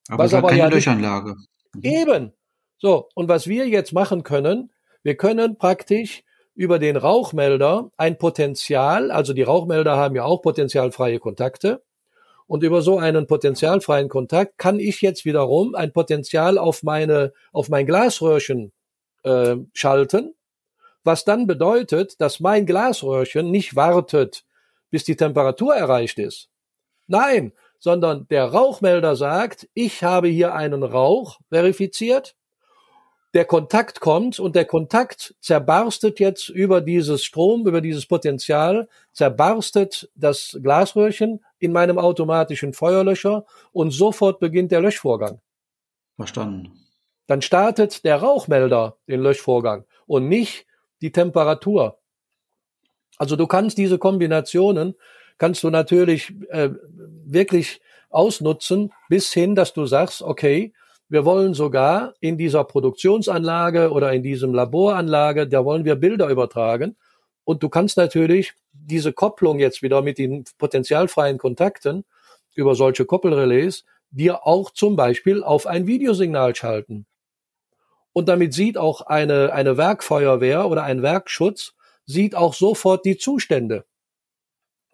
Aber 0.08 0.24
was 0.24 0.32
es 0.32 0.36
hat 0.36 0.44
aber 0.44 0.48
keine 0.48 0.62
ja 0.62 0.68
Löschanlage. 0.68 1.36
Mhm. 1.74 1.82
Eben. 1.82 2.32
So, 2.78 3.08
und 3.14 3.28
was 3.28 3.46
wir 3.46 3.68
jetzt 3.68 3.92
machen 3.92 4.22
können, 4.22 4.70
wir 5.02 5.16
können 5.16 5.56
praktisch 5.56 6.24
über 6.54 6.78
den 6.78 6.96
Rauchmelder 6.96 7.90
ein 7.96 8.18
Potenzial, 8.18 9.10
also 9.10 9.32
die 9.32 9.42
Rauchmelder 9.42 9.96
haben 9.96 10.14
ja 10.14 10.24
auch 10.24 10.42
potenzialfreie 10.42 11.18
Kontakte, 11.18 11.82
und 12.46 12.62
über 12.62 12.80
so 12.80 12.98
einen 12.98 13.26
potenzialfreien 13.26 14.08
Kontakt 14.08 14.56
kann 14.56 14.78
ich 14.78 15.00
jetzt 15.02 15.24
wiederum 15.24 15.74
ein 15.74 15.92
Potenzial 15.92 16.58
auf 16.58 16.82
meine, 16.82 17.32
auf 17.52 17.68
mein 17.68 17.86
Glasröhrchen 17.86 18.72
äh, 19.24 19.56
schalten, 19.72 20.34
was 21.02 21.24
dann 21.24 21.46
bedeutet, 21.46 22.20
dass 22.20 22.40
mein 22.40 22.66
Glasröhrchen 22.66 23.50
nicht 23.50 23.74
wartet, 23.74 24.44
bis 24.90 25.04
die 25.04 25.16
Temperatur 25.16 25.74
erreicht 25.74 26.18
ist. 26.18 26.48
Nein, 27.08 27.52
sondern 27.78 28.26
der 28.28 28.44
Rauchmelder 28.46 29.16
sagt, 29.16 29.68
ich 29.74 30.02
habe 30.02 30.28
hier 30.28 30.54
einen 30.54 30.82
Rauch 30.82 31.38
verifiziert, 31.48 32.36
der 33.36 33.44
Kontakt 33.44 34.00
kommt 34.00 34.40
und 34.40 34.56
der 34.56 34.64
Kontakt 34.64 35.34
zerbarstet 35.40 36.20
jetzt 36.20 36.48
über 36.48 36.80
dieses 36.80 37.22
Strom, 37.22 37.66
über 37.66 37.82
dieses 37.82 38.06
Potenzial, 38.06 38.88
zerbarstet 39.12 40.10
das 40.14 40.58
Glasröhrchen 40.62 41.44
in 41.58 41.70
meinem 41.72 41.98
automatischen 41.98 42.72
Feuerlöscher 42.72 43.44
und 43.72 43.90
sofort 43.90 44.40
beginnt 44.40 44.72
der 44.72 44.80
Löschvorgang. 44.80 45.40
Verstanden. 46.16 46.72
Dann 47.26 47.42
startet 47.42 48.04
der 48.04 48.16
Rauchmelder 48.16 48.96
den 49.06 49.20
Löschvorgang 49.20 49.84
und 50.06 50.28
nicht 50.28 50.66
die 51.02 51.12
Temperatur. 51.12 51.98
Also 53.18 53.36
du 53.36 53.46
kannst 53.46 53.76
diese 53.76 53.98
Kombinationen, 53.98 54.94
kannst 55.38 55.62
du 55.62 55.70
natürlich 55.70 56.32
äh, 56.48 56.70
wirklich 57.26 57.80
ausnutzen, 58.10 58.92
bis 59.08 59.32
hin, 59.32 59.54
dass 59.54 59.72
du 59.72 59.86
sagst, 59.86 60.22
okay, 60.22 60.72
wir 61.08 61.24
wollen 61.24 61.54
sogar 61.54 62.14
in 62.20 62.36
dieser 62.36 62.64
Produktionsanlage 62.64 63.90
oder 63.90 64.12
in 64.12 64.22
diesem 64.22 64.54
Laboranlage, 64.54 65.46
da 65.46 65.64
wollen 65.64 65.84
wir 65.84 65.94
Bilder 65.96 66.28
übertragen. 66.28 66.96
Und 67.44 67.62
du 67.62 67.68
kannst 67.68 67.96
natürlich 67.96 68.54
diese 68.72 69.12
Kopplung 69.12 69.58
jetzt 69.58 69.82
wieder 69.82 70.02
mit 70.02 70.18
den 70.18 70.44
potenzialfreien 70.58 71.38
Kontakten 71.38 72.04
über 72.54 72.74
solche 72.74 73.04
Koppelrelais 73.04 73.84
dir 74.10 74.46
auch 74.46 74.70
zum 74.70 74.96
Beispiel 74.96 75.44
auf 75.44 75.66
ein 75.66 75.86
Videosignal 75.86 76.56
schalten. 76.56 77.06
Und 78.12 78.28
damit 78.28 78.54
sieht 78.54 78.78
auch 78.78 79.02
eine, 79.02 79.52
eine 79.52 79.76
Werkfeuerwehr 79.76 80.68
oder 80.68 80.82
ein 80.84 81.02
Werkschutz, 81.02 81.74
sieht 82.06 82.34
auch 82.34 82.54
sofort 82.54 83.04
die 83.04 83.18
Zustände 83.18 83.84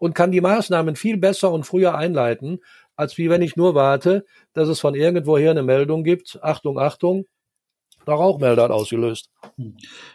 und 0.03 0.17
kann 0.17 0.33
die 0.33 0.41
Maßnahmen 0.41 0.97
viel 0.97 1.17
besser 1.17 1.53
und 1.53 1.65
früher 1.65 1.95
einleiten, 1.95 2.59
als 2.97 3.19
wie 3.19 3.31
wenn 3.31 3.41
ich 3.41 3.55
nur 3.55 3.77
warte, 3.77 4.25
dass 4.53 4.67
es 4.67 4.81
von 4.81 4.97
irgendwoher 4.97 5.53
eine 5.53 5.63
Meldung 5.63 6.03
gibt. 6.03 6.41
Achtung, 6.43 6.77
Achtung, 6.77 7.27
der 8.05 8.15
Rauchmelder 8.15 8.65
hat 8.65 8.73
ausgelöst. 8.73 9.31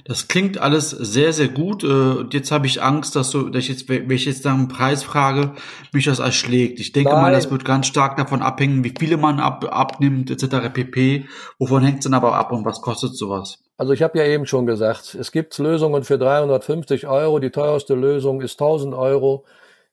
Das 0.04 0.28
klingt 0.28 0.58
alles 0.58 0.90
sehr, 0.90 1.32
sehr 1.32 1.48
gut. 1.48 1.86
Äh, 1.86 1.88
und 1.88 2.34
jetzt 2.34 2.52
habe 2.52 2.68
ich 2.68 2.84
Angst, 2.84 3.16
dass 3.16 3.32
du, 3.32 3.48
dass 3.48 3.64
ich 3.64 3.70
jetzt, 3.70 3.88
wenn 3.88 4.12
ich 4.12 4.26
jetzt 4.26 4.44
nach 4.44 4.56
einem 4.56 4.68
Preis 4.68 5.04
frage, 5.04 5.54
mich 5.94 6.04
das 6.04 6.20
erschlägt. 6.20 6.82
Ich 6.82 6.92
denke 6.92 7.12
Nein. 7.12 7.22
mal, 7.22 7.32
das 7.32 7.50
wird 7.50 7.64
ganz 7.64 7.88
stark 7.88 8.18
davon 8.18 8.42
abhängen, 8.42 8.84
wie 8.84 8.94
viele 9.00 9.16
man 9.16 9.40
ab, 9.40 9.64
abnimmt, 9.72 10.30
etc. 10.30 10.68
pp. 10.74 11.28
Wovon 11.60 11.84
hängt 11.84 12.00
es 12.00 12.04
dann 12.04 12.14
aber 12.14 12.36
ab 12.36 12.52
und 12.52 12.66
was 12.66 12.82
kostet 12.82 13.16
sowas? 13.16 13.60
Also 13.78 13.94
ich 13.94 14.04
habe 14.04 14.18
ja 14.18 14.26
eben 14.26 14.48
schon 14.48 14.66
gesagt, 14.66 15.16
es 15.16 15.32
gibt 15.32 15.58
Lösungen 15.58 16.04
für 16.04 16.18
350 16.18 17.08
Euro. 17.08 17.40
Die 17.40 17.52
teuerste 17.52 17.96
Lösung 17.96 18.42
ist 18.42 18.60
1000 18.60 18.94
Euro 18.94 19.46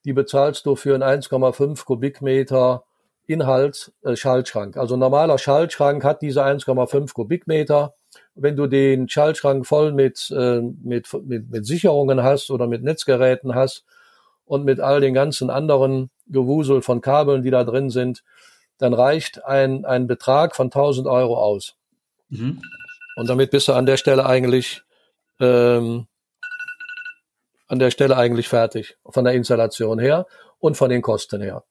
die 0.05 0.13
bezahlst 0.13 0.65
du 0.65 0.75
für 0.75 0.93
einen 0.93 1.03
1,5 1.03 1.83
Kubikmeter 1.83 2.83
Inhalt 3.27 3.91
äh, 4.03 4.15
Schaltschrank. 4.15 4.77
Also 4.77 4.95
ein 4.95 4.99
normaler 4.99 5.37
Schaltschrank 5.37 6.03
hat 6.03 6.21
diese 6.21 6.45
1,5 6.45 7.13
Kubikmeter. 7.13 7.95
Wenn 8.35 8.55
du 8.55 8.67
den 8.67 9.09
Schaltschrank 9.09 9.65
voll 9.65 9.91
mit, 9.91 10.31
äh, 10.31 10.61
mit, 10.61 11.11
mit, 11.23 11.49
mit 11.49 11.65
Sicherungen 11.65 12.21
hast 12.21 12.51
oder 12.51 12.67
mit 12.67 12.83
Netzgeräten 12.83 13.55
hast 13.55 13.83
und 14.45 14.63
mit 14.63 14.79
all 14.79 15.01
den 15.01 15.15
ganzen 15.15 15.49
anderen 15.49 16.11
Gewusel 16.27 16.81
von 16.81 17.01
Kabeln, 17.01 17.41
die 17.41 17.51
da 17.51 17.63
drin 17.63 17.89
sind, 17.89 18.23
dann 18.77 18.93
reicht 18.93 19.43
ein, 19.43 19.85
ein 19.85 20.05
Betrag 20.05 20.55
von 20.55 20.67
1000 20.67 21.07
Euro 21.07 21.37
aus. 21.37 21.75
Mhm. 22.29 22.61
Und 23.15 23.29
damit 23.29 23.51
bist 23.51 23.67
du 23.67 23.73
an 23.73 23.85
der 23.85 23.97
Stelle 23.97 24.25
eigentlich 24.25 24.83
ähm, 25.39 26.07
an 27.67 27.79
der 27.79 27.91
Stelle 27.91 28.17
eigentlich 28.17 28.47
fertig, 28.47 28.97
von 29.05 29.23
der 29.23 29.33
Installation 29.33 29.99
her 29.99 30.27
und 30.59 30.77
von 30.77 30.89
den 30.89 31.01
Kosten 31.01 31.41
her. 31.41 31.63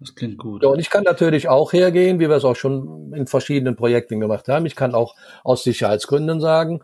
Das 0.00 0.14
klingt 0.14 0.38
gut. 0.38 0.62
Ja, 0.62 0.68
und 0.68 0.78
ich 0.78 0.90
kann 0.90 1.02
natürlich 1.02 1.48
auch 1.48 1.72
hergehen, 1.72 2.20
wie 2.20 2.28
wir 2.28 2.36
es 2.36 2.44
auch 2.44 2.54
schon 2.54 3.12
in 3.12 3.26
verschiedenen 3.26 3.74
Projekten 3.74 4.20
gemacht 4.20 4.46
haben. 4.48 4.64
Ich 4.66 4.76
kann 4.76 4.94
auch 4.94 5.16
aus 5.42 5.64
Sicherheitsgründen 5.64 6.40
sagen, 6.40 6.82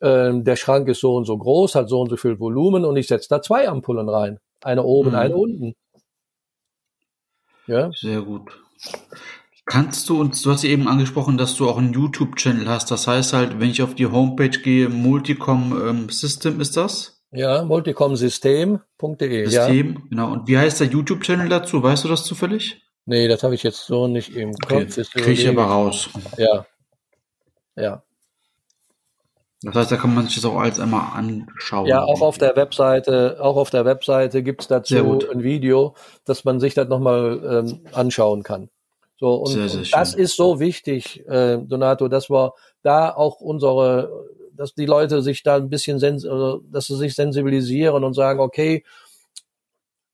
äh, 0.00 0.32
der 0.34 0.56
Schrank 0.56 0.88
ist 0.88 1.00
so 1.00 1.14
und 1.14 1.26
so 1.26 1.38
groß, 1.38 1.76
hat 1.76 1.88
so 1.88 2.00
und 2.00 2.10
so 2.10 2.16
viel 2.16 2.40
Volumen 2.40 2.84
und 2.84 2.96
ich 2.96 3.06
setze 3.06 3.28
da 3.28 3.40
zwei 3.40 3.68
Ampullen 3.68 4.08
rein. 4.08 4.40
Eine 4.62 4.82
oben, 4.82 5.10
mhm. 5.10 5.16
eine 5.16 5.36
unten. 5.36 5.74
Ja. 7.66 7.90
Sehr 7.92 8.22
gut. 8.22 8.50
Kannst 9.64 10.08
du 10.08 10.20
uns, 10.20 10.42
du 10.42 10.52
hast 10.52 10.62
eben 10.64 10.86
angesprochen, 10.86 11.38
dass 11.38 11.56
du 11.56 11.68
auch 11.68 11.78
einen 11.78 11.92
YouTube-Channel 11.92 12.68
hast. 12.68 12.90
Das 12.90 13.08
heißt 13.08 13.32
halt, 13.32 13.58
wenn 13.58 13.70
ich 13.70 13.82
auf 13.82 13.94
die 13.94 14.06
Homepage 14.06 14.48
gehe, 14.48 14.88
Multicom 14.88 15.88
ähm, 15.88 16.08
System 16.08 16.60
ist 16.60 16.76
das? 16.76 17.15
Ja, 17.36 17.62
multicomsystem.de. 17.64 19.44
System, 19.44 19.92
ja. 19.92 20.00
genau. 20.08 20.32
Und 20.32 20.48
wie 20.48 20.56
heißt 20.56 20.80
der 20.80 20.86
YouTube-Channel 20.86 21.48
dazu? 21.48 21.82
Weißt 21.82 22.04
du 22.04 22.08
das 22.08 22.24
zufällig? 22.24 22.82
Nee, 23.04 23.28
das 23.28 23.42
habe 23.42 23.54
ich 23.54 23.62
jetzt 23.62 23.86
so 23.86 24.08
nicht 24.08 24.34
im 24.34 24.50
okay. 24.50 24.86
Kopf. 24.86 25.10
Kriege 25.12 25.32
ich 25.32 25.48
aber 25.48 25.64
raus. 25.64 26.08
Ja. 26.38 26.66
Ja. 27.76 28.02
Das 29.62 29.74
heißt, 29.74 29.92
da 29.92 29.96
kann 29.96 30.14
man 30.14 30.26
sich 30.26 30.36
das 30.36 30.44
auch 30.44 30.58
alles 30.58 30.80
einmal 30.80 31.16
anschauen. 31.16 31.86
Ja, 31.86 32.02
auch 32.02 32.20
auf 32.20 32.38
der 32.38 32.56
Webseite, 32.56 33.38
auch 33.40 33.56
auf 33.56 33.70
der 33.70 33.84
Webseite 33.84 34.42
gibt's 34.42 34.68
dazu 34.68 35.20
ein 35.30 35.42
Video, 35.42 35.94
dass 36.24 36.44
man 36.44 36.60
sich 36.60 36.74
das 36.74 36.88
nochmal 36.88 37.64
ähm, 37.66 37.80
anschauen 37.92 38.42
kann. 38.42 38.70
So, 39.18 39.34
und, 39.34 39.52
sehr, 39.52 39.68
sehr 39.68 39.80
und 39.80 39.94
das 39.94 40.14
ist 40.14 40.36
so 40.36 40.60
wichtig, 40.60 41.26
äh, 41.26 41.58
Donato, 41.58 42.08
dass 42.08 42.28
wir 42.28 42.52
da 42.86 43.10
auch 43.10 43.40
unsere 43.40 44.26
dass 44.56 44.74
die 44.74 44.86
Leute 44.86 45.22
sich 45.22 45.42
da 45.42 45.56
ein 45.56 45.68
bisschen, 45.68 46.02
also, 46.02 46.62
dass 46.70 46.86
sie 46.86 46.96
sich 46.96 47.14
sensibilisieren 47.14 48.04
und 48.04 48.14
sagen, 48.14 48.40
okay, 48.40 48.84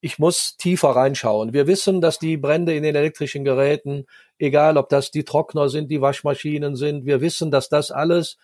ich 0.01 0.19
muss 0.19 0.57
tiefer 0.57 0.91
reinschauen. 0.91 1.53
Wir 1.53 1.69
wissen, 1.69 2.01
dass 2.01 2.19
die 2.19 2.37
Brände 2.37 2.75
in 2.75 2.83
den 2.83 2.97
elektrischen 2.97 3.45
Geräten, 3.45 4.07
egal 4.39 4.77
ob 4.77 4.89
das 4.89 5.13
die 5.13 5.25
Trockner 5.25 5.69
sind, 5.69 5.91
die 5.91 6.01
Waschmaschinen 6.01 6.75
sind, 6.75 7.07
wir 7.07 7.21
wissen, 7.21 7.53
dass 7.53 7.69
das 7.69 7.93
alles 7.93 8.37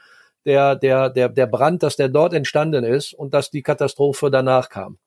der, 0.44 0.76
der, 0.76 1.10
der, 1.10 1.28
der 1.28 1.46
Brand, 1.48 1.82
dass 1.82 1.96
der 1.96 2.08
dort 2.08 2.32
entstanden 2.32 2.84
ist 2.84 3.12
und 3.12 3.34
dass 3.34 3.50
die 3.50 3.62
Katastrophe 3.62 4.30
danach 4.30 4.68
kam. 4.68 4.98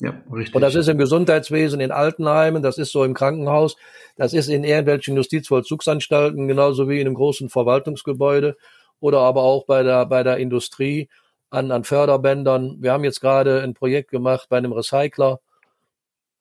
Ja, 0.00 0.22
richtig. 0.32 0.54
Und 0.54 0.60
das 0.62 0.74
ist 0.74 0.88
im 0.88 0.98
Gesundheitswesen, 0.98 1.80
in 1.80 1.92
Altenheimen, 1.92 2.62
das 2.62 2.78
ist 2.78 2.90
so 2.90 3.04
im 3.04 3.14
Krankenhaus, 3.14 3.76
das 4.16 4.32
ist 4.32 4.48
in 4.48 4.64
irgendwelchen 4.64 5.16
Justizvollzugsanstalten, 5.16 6.48
genauso 6.48 6.88
wie 6.88 7.00
in 7.00 7.06
einem 7.06 7.14
großen 7.14 7.48
Verwaltungsgebäude 7.48 8.56
oder 9.00 9.20
aber 9.20 9.42
auch 9.42 9.66
bei 9.66 9.82
der, 9.82 10.06
bei 10.06 10.22
der 10.22 10.38
Industrie 10.38 11.08
an, 11.50 11.70
an 11.70 11.84
Förderbändern. 11.84 12.78
Wir 12.80 12.92
haben 12.92 13.04
jetzt 13.04 13.20
gerade 13.20 13.62
ein 13.62 13.74
Projekt 13.74 14.10
gemacht 14.10 14.46
bei 14.48 14.56
einem 14.58 14.72
Recycler, 14.72 15.38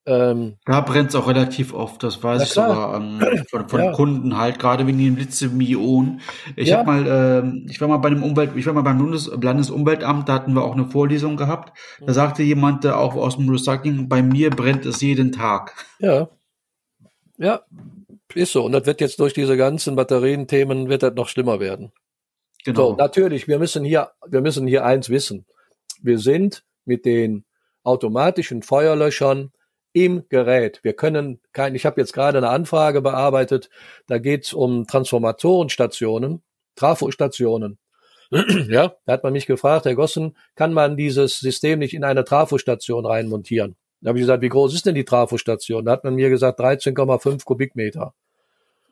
ähm, 0.05 0.57
da 0.65 0.81
brennt 0.81 1.09
es 1.09 1.15
auch 1.15 1.27
relativ 1.27 1.73
oft, 1.73 2.03
das 2.03 2.21
weiß 2.21 2.43
ich 2.43 2.49
sogar 2.49 2.95
ähm, 2.97 3.21
von, 3.49 3.69
von 3.69 3.81
ja. 3.81 3.91
Kunden 3.93 4.37
halt, 4.37 4.59
gerade 4.59 4.85
wegen 4.85 4.97
den 4.97 5.15
Lithium-Ionen. 5.15 6.19
Ich 6.57 6.69
ja. 6.69 6.79
habe 6.79 6.87
mal, 6.87 7.07
ähm, 7.07 7.67
ich 7.69 7.79
war 7.79 7.87
mal 7.87 7.97
bei 7.97 8.09
einem 8.09 8.23
Umwelt, 8.23 8.51
ich 8.55 8.65
war 8.65 8.73
mal 8.73 8.81
beim 8.81 8.97
Bundes 8.97 9.31
Landesumweltamt, 9.41 10.27
da 10.27 10.33
hatten 10.33 10.53
wir 10.53 10.63
auch 10.63 10.73
eine 10.73 10.87
Vorlesung 10.87 11.37
gehabt. 11.37 11.77
Da 11.99 12.07
mhm. 12.07 12.13
sagte 12.13 12.43
jemand 12.43 12.83
der 12.83 12.99
auch 12.99 13.15
aus 13.15 13.37
dem 13.37 13.49
Recycling, 13.49 14.09
bei 14.09 14.21
mir 14.21 14.49
brennt 14.49 14.85
es 14.85 14.99
jeden 14.99 15.31
Tag. 15.31 15.73
Ja. 15.99 16.27
Ja, 17.37 17.61
ist 18.33 18.51
so. 18.51 18.65
Und 18.65 18.73
das 18.73 18.85
wird 18.85 19.01
jetzt 19.01 19.19
durch 19.19 19.33
diese 19.33 19.57
ganzen 19.57 19.95
Batterienthemen 19.95 20.89
wird 20.89 21.03
das 21.03 21.13
noch 21.13 21.29
schlimmer 21.29 21.59
werden. 21.59 21.91
Genau. 22.65 22.91
So, 22.91 22.95
natürlich, 22.95 23.47
wir 23.47 23.59
müssen 23.59 23.83
hier, 23.83 24.11
wir 24.27 24.41
müssen 24.41 24.67
hier 24.67 24.85
eins 24.85 25.09
wissen. 25.09 25.45
Wir 26.01 26.19
sind 26.19 26.63
mit 26.85 27.05
den 27.05 27.45
automatischen 27.83 28.63
Feuerlöschern 28.63 29.51
im 29.93 30.27
Gerät. 30.27 30.79
Wir 30.83 30.93
können 30.93 31.39
kein, 31.53 31.75
ich 31.75 31.85
habe 31.85 32.01
jetzt 32.01 32.13
gerade 32.13 32.39
eine 32.39 32.49
Anfrage 32.49 33.01
bearbeitet, 33.01 33.69
da 34.07 34.17
geht 34.17 34.45
es 34.45 34.53
um 34.53 34.85
Transformatorenstationen, 34.87 36.43
Trafostationen. 36.75 37.77
ja, 38.67 38.95
da 39.05 39.13
hat 39.13 39.23
man 39.23 39.33
mich 39.33 39.45
gefragt, 39.45 39.85
Herr 39.85 39.95
Gossen, 39.95 40.35
kann 40.55 40.73
man 40.73 40.97
dieses 40.97 41.39
System 41.39 41.79
nicht 41.79 41.93
in 41.93 42.03
eine 42.03 42.23
Trafostation 42.23 43.05
reinmontieren? 43.05 43.75
Da 44.01 44.09
habe 44.09 44.19
ich 44.19 44.23
gesagt, 44.23 44.41
wie 44.41 44.49
groß 44.49 44.73
ist 44.73 44.85
denn 44.85 44.95
die 44.95 45.05
Trafostation? 45.05 45.85
Da 45.85 45.91
hat 45.91 46.03
man 46.03 46.15
mir 46.15 46.29
gesagt, 46.29 46.59
13,5 46.59 47.45
Kubikmeter. 47.45 48.13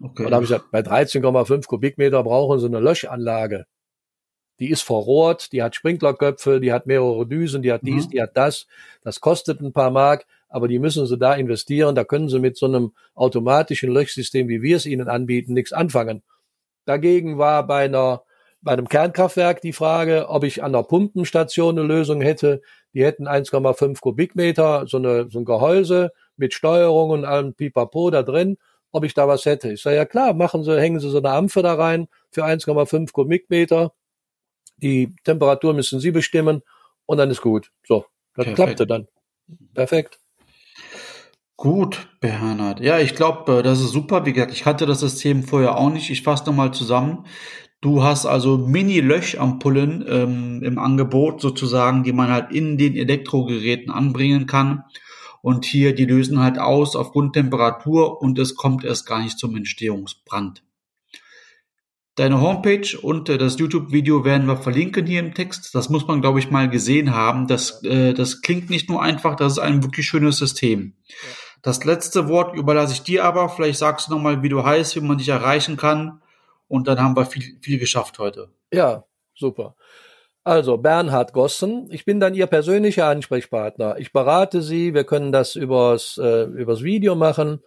Okay. 0.01 0.23
Und 0.23 0.31
da 0.31 0.35
habe 0.35 0.45
ich 0.45 0.49
gesagt, 0.49 0.71
bei 0.71 0.79
13,5 0.79 1.67
Kubikmeter 1.67 2.23
brauchen 2.23 2.59
Sie 2.59 2.67
eine 2.67 2.79
Löschanlage. 2.79 3.65
Die 4.61 4.69
ist 4.69 4.83
verrohrt, 4.83 5.51
die 5.51 5.61
hat 5.61 5.75
Sprinklerköpfe, 5.75 6.61
die 6.61 6.71
hat 6.71 6.85
mehrere 6.85 7.27
Düsen, 7.27 7.61
die 7.61 7.73
hat 7.73 7.81
dies, 7.83 8.05
mhm. 8.05 8.11
die 8.11 8.21
hat 8.21 8.37
das. 8.37 8.67
Das 9.03 9.19
kostet 9.19 9.59
ein 9.59 9.73
paar 9.73 9.91
Mark 9.91 10.25
aber 10.51 10.67
die 10.67 10.79
müssen 10.79 11.07
sie 11.07 11.17
da 11.17 11.33
investieren. 11.33 11.95
Da 11.95 12.03
können 12.03 12.29
sie 12.29 12.39
mit 12.39 12.57
so 12.57 12.67
einem 12.67 12.91
automatischen 13.15 13.91
Löschsystem, 13.91 14.47
wie 14.49 14.61
wir 14.61 14.75
es 14.75 14.85
ihnen 14.85 15.07
anbieten, 15.07 15.53
nichts 15.53 15.73
anfangen. 15.73 16.21
Dagegen 16.85 17.37
war 17.37 17.65
bei 17.65 17.85
einer 17.85 18.23
bei 18.63 18.73
einem 18.73 18.87
Kernkraftwerk 18.87 19.59
die 19.61 19.73
Frage, 19.73 20.29
ob 20.29 20.43
ich 20.43 20.61
an 20.61 20.73
der 20.73 20.83
Pumpenstation 20.83 21.79
eine 21.79 21.87
Lösung 21.87 22.21
hätte. 22.21 22.61
Die 22.93 23.03
hätten 23.03 23.27
1,5 23.27 23.99
Kubikmeter, 23.99 24.85
so, 24.85 24.97
eine, 24.97 25.27
so 25.31 25.39
ein 25.39 25.45
Gehäuse 25.45 26.11
mit 26.37 26.53
Steuerung 26.53 27.09
und 27.09 27.25
allem 27.25 27.55
Pipapo 27.55 28.11
da 28.11 28.21
drin, 28.21 28.57
ob 28.91 29.03
ich 29.03 29.15
da 29.15 29.27
was 29.27 29.45
hätte. 29.45 29.71
Ich 29.71 29.81
sage, 29.81 29.95
ja 29.95 30.05
klar, 30.05 30.35
machen 30.35 30.63
Sie, 30.63 30.79
hängen 30.79 30.99
Sie 30.99 31.09
so 31.09 31.17
eine 31.17 31.31
Ampfe 31.31 31.63
da 31.63 31.73
rein 31.73 32.07
für 32.29 32.45
1,5 32.45 33.11
Kubikmeter. 33.11 33.93
Die 34.81 35.15
Temperatur 35.23 35.73
müssen 35.73 35.99
Sie 35.99 36.11
bestimmen 36.11 36.61
und 37.05 37.17
dann 37.17 37.29
ist 37.29 37.41
gut. 37.41 37.71
So, 37.85 38.05
das 38.35 38.45
Perfekt. 38.45 38.55
klappte 38.55 38.87
dann. 38.87 39.07
Perfekt. 39.73 40.19
Gut, 41.57 42.09
Bernhard. 42.21 42.79
Ja, 42.79 42.97
ich 42.97 43.13
glaube, 43.13 43.59
äh, 43.59 43.63
das 43.63 43.81
ist 43.81 43.91
super. 43.91 44.25
Wie 44.25 44.33
gesagt, 44.33 44.51
ich 44.51 44.65
hatte 44.65 44.87
das 44.87 45.01
System 45.01 45.43
vorher 45.43 45.77
auch 45.77 45.91
nicht. 45.91 46.09
Ich 46.09 46.23
fasse 46.23 46.45
nochmal 46.47 46.73
zusammen. 46.73 47.27
Du 47.81 48.03
hast 48.03 48.25
also 48.25 48.57
Mini-Löchampullen 48.57 50.05
ähm, 50.07 50.63
im 50.63 50.79
Angebot 50.79 51.41
sozusagen, 51.41 52.03
die 52.03 52.13
man 52.13 52.29
halt 52.29 52.51
in 52.51 52.77
den 52.77 52.95
Elektrogeräten 52.95 53.91
anbringen 53.91 54.47
kann. 54.47 54.85
Und 55.43 55.65
hier, 55.65 55.93
die 55.93 56.05
lösen 56.05 56.39
halt 56.39 56.59
aus 56.59 56.95
auf 56.95 57.11
Grundtemperatur 57.11 58.21
und 58.21 58.39
es 58.39 58.55
kommt 58.55 58.83
erst 58.83 59.07
gar 59.07 59.21
nicht 59.21 59.37
zum 59.37 59.55
Entstehungsbrand. 59.55 60.63
Deine 62.21 62.39
Homepage 62.39 62.99
und 63.01 63.29
äh, 63.29 63.39
das 63.39 63.57
YouTube-Video 63.57 64.23
werden 64.23 64.45
wir 64.45 64.55
verlinken 64.55 65.07
hier 65.07 65.21
im 65.21 65.33
Text. 65.33 65.73
Das 65.73 65.89
muss 65.89 66.05
man, 66.05 66.21
glaube 66.21 66.37
ich, 66.37 66.51
mal 66.51 66.69
gesehen 66.69 67.15
haben. 67.15 67.47
Das, 67.47 67.83
äh, 67.83 68.13
das 68.13 68.43
klingt 68.43 68.69
nicht 68.69 68.91
nur 68.91 69.01
einfach, 69.01 69.35
das 69.35 69.53
ist 69.53 69.57
ein 69.57 69.81
wirklich 69.81 70.05
schönes 70.05 70.37
System. 70.37 70.93
Ja. 71.07 71.15
Das 71.63 71.83
letzte 71.83 72.29
Wort 72.29 72.55
überlasse 72.55 72.93
ich 72.93 73.01
dir 73.01 73.25
aber. 73.25 73.49
Vielleicht 73.49 73.79
sagst 73.79 74.07
du 74.07 74.11
nochmal, 74.11 74.43
wie 74.43 74.49
du 74.49 74.63
heißt, 74.63 74.95
wie 74.95 75.01
man 75.01 75.17
dich 75.17 75.29
erreichen 75.29 75.77
kann. 75.77 76.21
Und 76.67 76.87
dann 76.87 76.99
haben 76.99 77.15
wir 77.15 77.25
viel, 77.25 77.57
viel 77.59 77.79
geschafft 77.79 78.19
heute. 78.19 78.49
Ja, 78.71 79.03
super. 79.33 79.75
Also 80.43 80.77
Bernhard 80.77 81.33
Gossen, 81.33 81.87
ich 81.89 82.05
bin 82.05 82.19
dann 82.19 82.35
Ihr 82.35 82.45
persönlicher 82.45 83.07
Ansprechpartner. 83.07 83.97
Ich 83.97 84.13
berate 84.13 84.61
Sie, 84.61 84.93
wir 84.93 85.05
können 85.05 85.31
das 85.31 85.55
übers, 85.55 86.19
äh, 86.19 86.43
übers 86.43 86.83
Video 86.83 87.15
machen. 87.15 87.61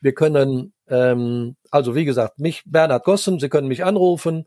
Wir 0.00 0.14
können, 0.14 0.72
ähm, 0.88 1.56
also 1.70 1.94
wie 1.94 2.04
gesagt, 2.04 2.38
mich, 2.38 2.62
Bernhard 2.66 3.04
Gossen, 3.04 3.40
Sie 3.40 3.48
können 3.48 3.68
mich 3.68 3.84
anrufen. 3.84 4.46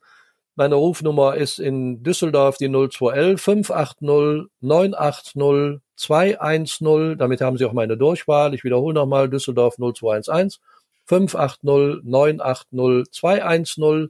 Meine 0.56 0.76
Rufnummer 0.76 1.36
ist 1.36 1.60
in 1.60 2.04
Düsseldorf 2.04 2.58
die 2.58 2.68
0211 2.68 3.42
580 3.42 4.50
980 4.62 5.82
210. 5.96 7.18
Damit 7.18 7.42
haben 7.42 7.58
Sie 7.58 7.66
auch 7.66 7.74
meine 7.74 7.98
Durchwahl. 7.98 8.54
Ich 8.54 8.64
wiederhole 8.64 8.94
nochmal 8.94 9.30
Düsseldorf 9.30 9.78
0211 9.78 10.60
580 11.06 12.04
980 12.04 13.12
210. 13.12 14.10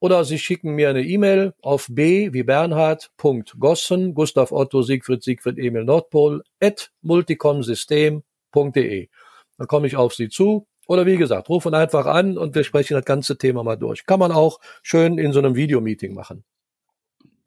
Oder 0.00 0.24
Sie 0.24 0.38
schicken 0.38 0.72
mir 0.72 0.90
eine 0.90 1.02
E-Mail 1.02 1.54
auf 1.60 1.88
b 1.90 2.32
wie 2.32 2.44
Bernhard.gossen, 2.44 4.14
Gustav 4.14 4.52
Otto 4.52 4.82
Siegfried 4.82 5.24
Siegfried 5.24 5.58
Emil 5.58 5.84
Nordpol, 5.84 6.44
at 6.60 6.92
multicomsystem.de. 7.02 9.08
Dann 9.58 9.66
komme 9.66 9.86
ich 9.86 9.96
auf 9.96 10.14
Sie 10.14 10.28
zu. 10.28 10.66
Oder 10.86 11.04
wie 11.04 11.18
gesagt, 11.18 11.50
rufen 11.50 11.74
einfach 11.74 12.06
an 12.06 12.38
und 12.38 12.54
wir 12.54 12.64
sprechen 12.64 12.94
das 12.94 13.04
ganze 13.04 13.36
Thema 13.36 13.62
mal 13.62 13.76
durch. 13.76 14.06
Kann 14.06 14.18
man 14.18 14.32
auch 14.32 14.58
schön 14.82 15.18
in 15.18 15.32
so 15.32 15.38
einem 15.38 15.54
Videomeeting 15.54 16.14
machen. 16.14 16.44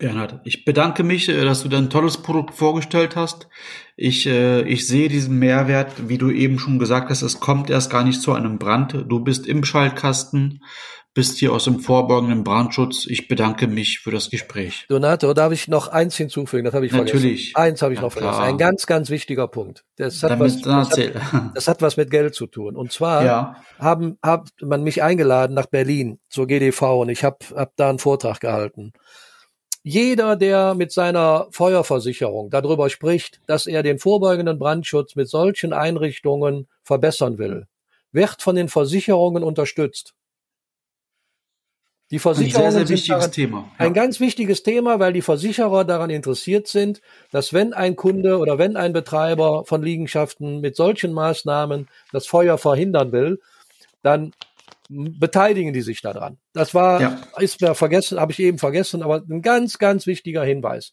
Bernhard, 0.02 0.42
ich 0.44 0.66
bedanke 0.66 1.04
mich, 1.04 1.30
äh, 1.30 1.46
dass 1.46 1.62
du 1.62 1.70
dein 1.70 1.90
tolles 1.90 2.18
Produkt 2.18 2.56
vorgestellt 2.56 3.16
hast. 3.16 3.48
Ich, 3.96 4.26
äh, 4.26 4.62
ich 4.64 4.88
sehe 4.88 5.10
diesen 5.10 5.38
Mehrwert, 5.38 6.10
wie 6.10 6.18
du 6.18 6.32
eben 6.32 6.58
schon 6.58 6.80
gesagt 6.80 7.10
hast, 7.12 7.22
es 7.22 7.40
kommt 7.40 7.70
erst 7.70 7.92
gar 7.92 8.04
nicht 8.04 8.20
zu 8.20 8.34
einem 8.34 8.58
Brand. 8.58 9.06
Du 9.08 9.20
bist 9.20 9.46
im 9.46 9.64
Schaltkasten, 9.64 10.62
bist 11.14 11.38
hier 11.38 11.54
aus 11.54 11.66
dem 11.66 11.82
vorbeugenden 11.82 12.44
Brandschutz. 12.44 13.06
Ich 13.06 13.28
bedanke 13.28 13.68
mich 13.68 14.00
für 14.00 14.10
das 14.10 14.32
Gespräch. 14.32 14.86
Donato, 14.90 15.34
darf 15.36 15.52
ich 15.52 15.68
noch 15.68 15.88
eins 15.90 16.16
hinzufügen? 16.16 16.66
Das 16.66 16.74
habe 16.74 16.88
ich 16.88 16.92
Natürlich. 16.94 17.52
vergessen. 17.52 17.72
Eins 17.72 17.82
habe 17.84 17.94
ich 17.94 18.00
ja, 18.00 18.06
noch 18.06 18.12
vergessen. 18.12 18.42
Ein 18.42 18.58
ganz, 18.58 18.88
ganz 18.88 19.12
wichtiger 19.12 19.48
Punkt. 19.48 19.84
Das 19.98 20.24
hat, 20.24 20.40
was, 20.40 20.62
das, 20.62 20.98
hat, 20.98 21.12
das 21.54 21.68
hat 21.68 21.82
was 21.84 21.96
mit 21.96 22.10
Geld 22.10 22.34
zu 22.34 22.48
tun. 22.48 22.76
Und 22.76 22.92
zwar 22.92 23.24
ja. 23.24 23.56
haben, 23.78 24.18
hat 24.24 24.50
man 24.62 24.84
mich 24.84 25.04
eingeladen 25.04 25.54
nach 25.54 25.68
Berlin 25.68 26.20
zur 26.28 26.48
GDV 26.48 27.02
und 27.02 27.10
ich 27.10 27.24
habe 27.24 27.38
hab 27.56 27.76
da 27.76 27.90
einen 27.90 28.00
Vortrag 28.00 28.40
gehalten. 28.40 28.94
Jeder, 29.84 30.36
der 30.36 30.76
mit 30.76 30.92
seiner 30.92 31.48
Feuerversicherung 31.52 32.52
darüber 32.52 32.90
spricht, 32.90 33.42
dass 33.48 33.66
er 33.66 33.82
den 33.82 33.98
vorbeugenden 33.98 34.60
Brandschutz 34.60 35.16
mit 35.16 35.28
solchen 35.28 35.74
Einrichtungen 35.74 36.68
verbessern 36.84 37.40
will, 37.40 37.68
wird 38.12 38.42
von 38.42 38.56
den 38.56 38.70
Versicherungen 38.70 39.44
unterstützt. 39.44 40.14
Die 42.12 42.20
Versicherungen 42.20 42.68
ein 42.68 42.72
sehr, 42.74 42.86
sehr 42.86 42.96
wichtiges 42.96 43.32
Thema. 43.32 43.72
Ja. 43.80 43.86
Ein 43.86 43.94
ganz 43.94 44.20
wichtiges 44.20 44.64
Thema, 44.64 45.00
weil 45.00 45.14
die 45.14 45.22
Versicherer 45.22 45.86
daran 45.86 46.10
interessiert 46.10 46.68
sind, 46.68 47.02
dass 47.32 47.54
wenn 47.54 47.74
ein 47.74 47.96
Kunde 47.96 48.38
oder 48.38 48.58
wenn 48.58 48.76
ein 48.76 48.92
Betreiber 48.92 49.64
von 49.66 49.82
Liegenschaften 49.82 50.60
mit 50.60 50.76
solchen 50.76 51.14
Maßnahmen 51.14 51.88
das 52.12 52.28
Feuer 52.28 52.58
verhindern 52.58 53.14
will, 53.14 53.40
dann 54.04 54.34
beteiligen 54.92 55.74
die 55.74 55.82
sich 55.82 56.02
daran. 56.02 56.38
Das 56.54 56.74
war, 56.74 57.02
ja. 57.02 57.18
ist 57.40 57.62
mir 57.62 57.76
vergessen, 57.76 58.20
habe 58.20 58.32
ich 58.32 58.40
eben 58.40 58.58
vergessen, 58.58 59.02
aber 59.02 59.24
ein 59.30 59.42
ganz, 59.42 59.78
ganz 59.78 60.06
wichtiger 60.06 60.44
Hinweis. 60.44 60.92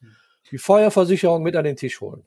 Die 0.51 0.59
Feuerversicherung 0.59 1.43
mit 1.43 1.57
an 1.57 1.65
den 1.65 1.77
Tisch 1.77 2.01
holen. 2.01 2.23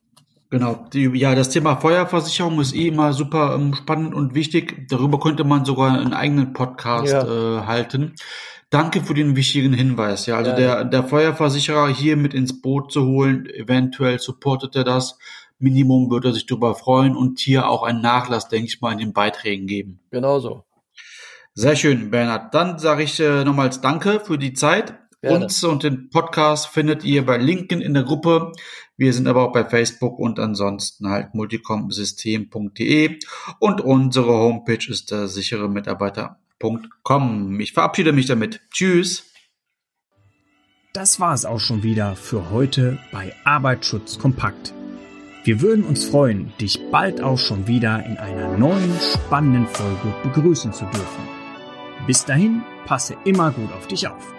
Genau, 0.49 0.85
die, 0.91 1.05
ja, 1.13 1.33
das 1.33 1.49
Thema 1.49 1.77
Feuerversicherung 1.77 2.59
ist 2.59 2.75
eh 2.75 2.89
immer 2.89 3.13
super 3.13 3.55
ähm, 3.55 3.73
spannend 3.73 4.13
und 4.13 4.35
wichtig. 4.35 4.85
Darüber 4.89 5.17
könnte 5.17 5.45
man 5.45 5.63
sogar 5.63 5.97
einen 5.97 6.13
eigenen 6.13 6.51
Podcast 6.51 7.13
ja. 7.13 7.23
äh, 7.23 7.65
halten. 7.65 8.15
Danke 8.69 9.01
für 9.01 9.13
den 9.13 9.37
wichtigen 9.37 9.73
Hinweis. 9.73 10.25
Ja, 10.25 10.37
also 10.37 10.51
ja, 10.51 10.57
der, 10.57 10.85
der 10.85 11.03
Feuerversicherer 11.05 11.87
hier 11.87 12.17
mit 12.17 12.33
ins 12.33 12.61
Boot 12.61 12.91
zu 12.91 13.05
holen, 13.05 13.45
eventuell 13.45 14.19
supportet 14.19 14.75
er 14.75 14.83
das. 14.83 15.17
Minimum 15.59 16.09
würde 16.09 16.29
er 16.29 16.33
sich 16.33 16.47
darüber 16.47 16.75
freuen 16.75 17.15
und 17.15 17.39
hier 17.39 17.69
auch 17.69 17.83
einen 17.83 18.01
Nachlass, 18.01 18.49
denke 18.49 18.67
ich 18.67 18.81
mal, 18.81 18.91
in 18.91 18.97
den 18.97 19.13
Beiträgen 19.13 19.67
geben. 19.67 20.01
Genauso. 20.09 20.65
Sehr 21.53 21.75
schön, 21.75 22.11
Bernhard. 22.11 22.53
Dann 22.53 22.79
sage 22.79 23.03
ich 23.03 23.19
äh, 23.19 23.43
nochmals 23.43 23.81
Danke 23.81 24.21
für 24.21 24.37
die 24.37 24.53
Zeit. 24.53 24.97
Gerne. 25.21 25.45
Uns 25.45 25.63
und 25.63 25.83
den 25.83 26.09
Podcast 26.09 26.67
findet 26.67 27.03
ihr 27.03 27.25
bei 27.25 27.37
LinkedIn 27.37 27.81
in 27.81 27.93
der 27.93 28.03
Gruppe. 28.03 28.53
Wir 28.97 29.13
sind 29.13 29.27
aber 29.27 29.43
auch 29.43 29.51
bei 29.51 29.65
Facebook 29.65 30.17
und 30.17 30.39
ansonsten 30.39 31.09
halt 31.09 31.35
multicomsystem.de 31.35 33.19
und 33.59 33.81
unsere 33.81 34.31
Homepage 34.31 34.87
ist 34.87 35.11
der 35.11 35.27
sichere 35.27 35.69
Mitarbeiter.com. 35.69 37.59
Ich 37.59 37.73
verabschiede 37.73 38.13
mich 38.13 38.25
damit. 38.27 38.61
Tschüss. 38.71 39.25
Das 40.93 41.19
war 41.19 41.33
es 41.33 41.45
auch 41.45 41.59
schon 41.59 41.83
wieder 41.83 42.15
für 42.15 42.49
heute 42.49 42.97
bei 43.11 43.33
Arbeitsschutz 43.43 44.17
kompakt. 44.17 44.73
Wir 45.43 45.61
würden 45.61 45.83
uns 45.83 46.05
freuen, 46.05 46.53
dich 46.59 46.79
bald 46.91 47.21
auch 47.21 47.39
schon 47.39 47.67
wieder 47.67 48.05
in 48.05 48.17
einer 48.17 48.57
neuen 48.57 48.93
spannenden 48.99 49.67
Folge 49.67 50.13
begrüßen 50.23 50.73
zu 50.73 50.85
dürfen. 50.85 51.40
Bis 52.07 52.25
dahin, 52.25 52.63
passe 52.85 53.15
immer 53.25 53.51
gut 53.51 53.71
auf 53.73 53.87
dich 53.87 54.07
auf. 54.07 54.33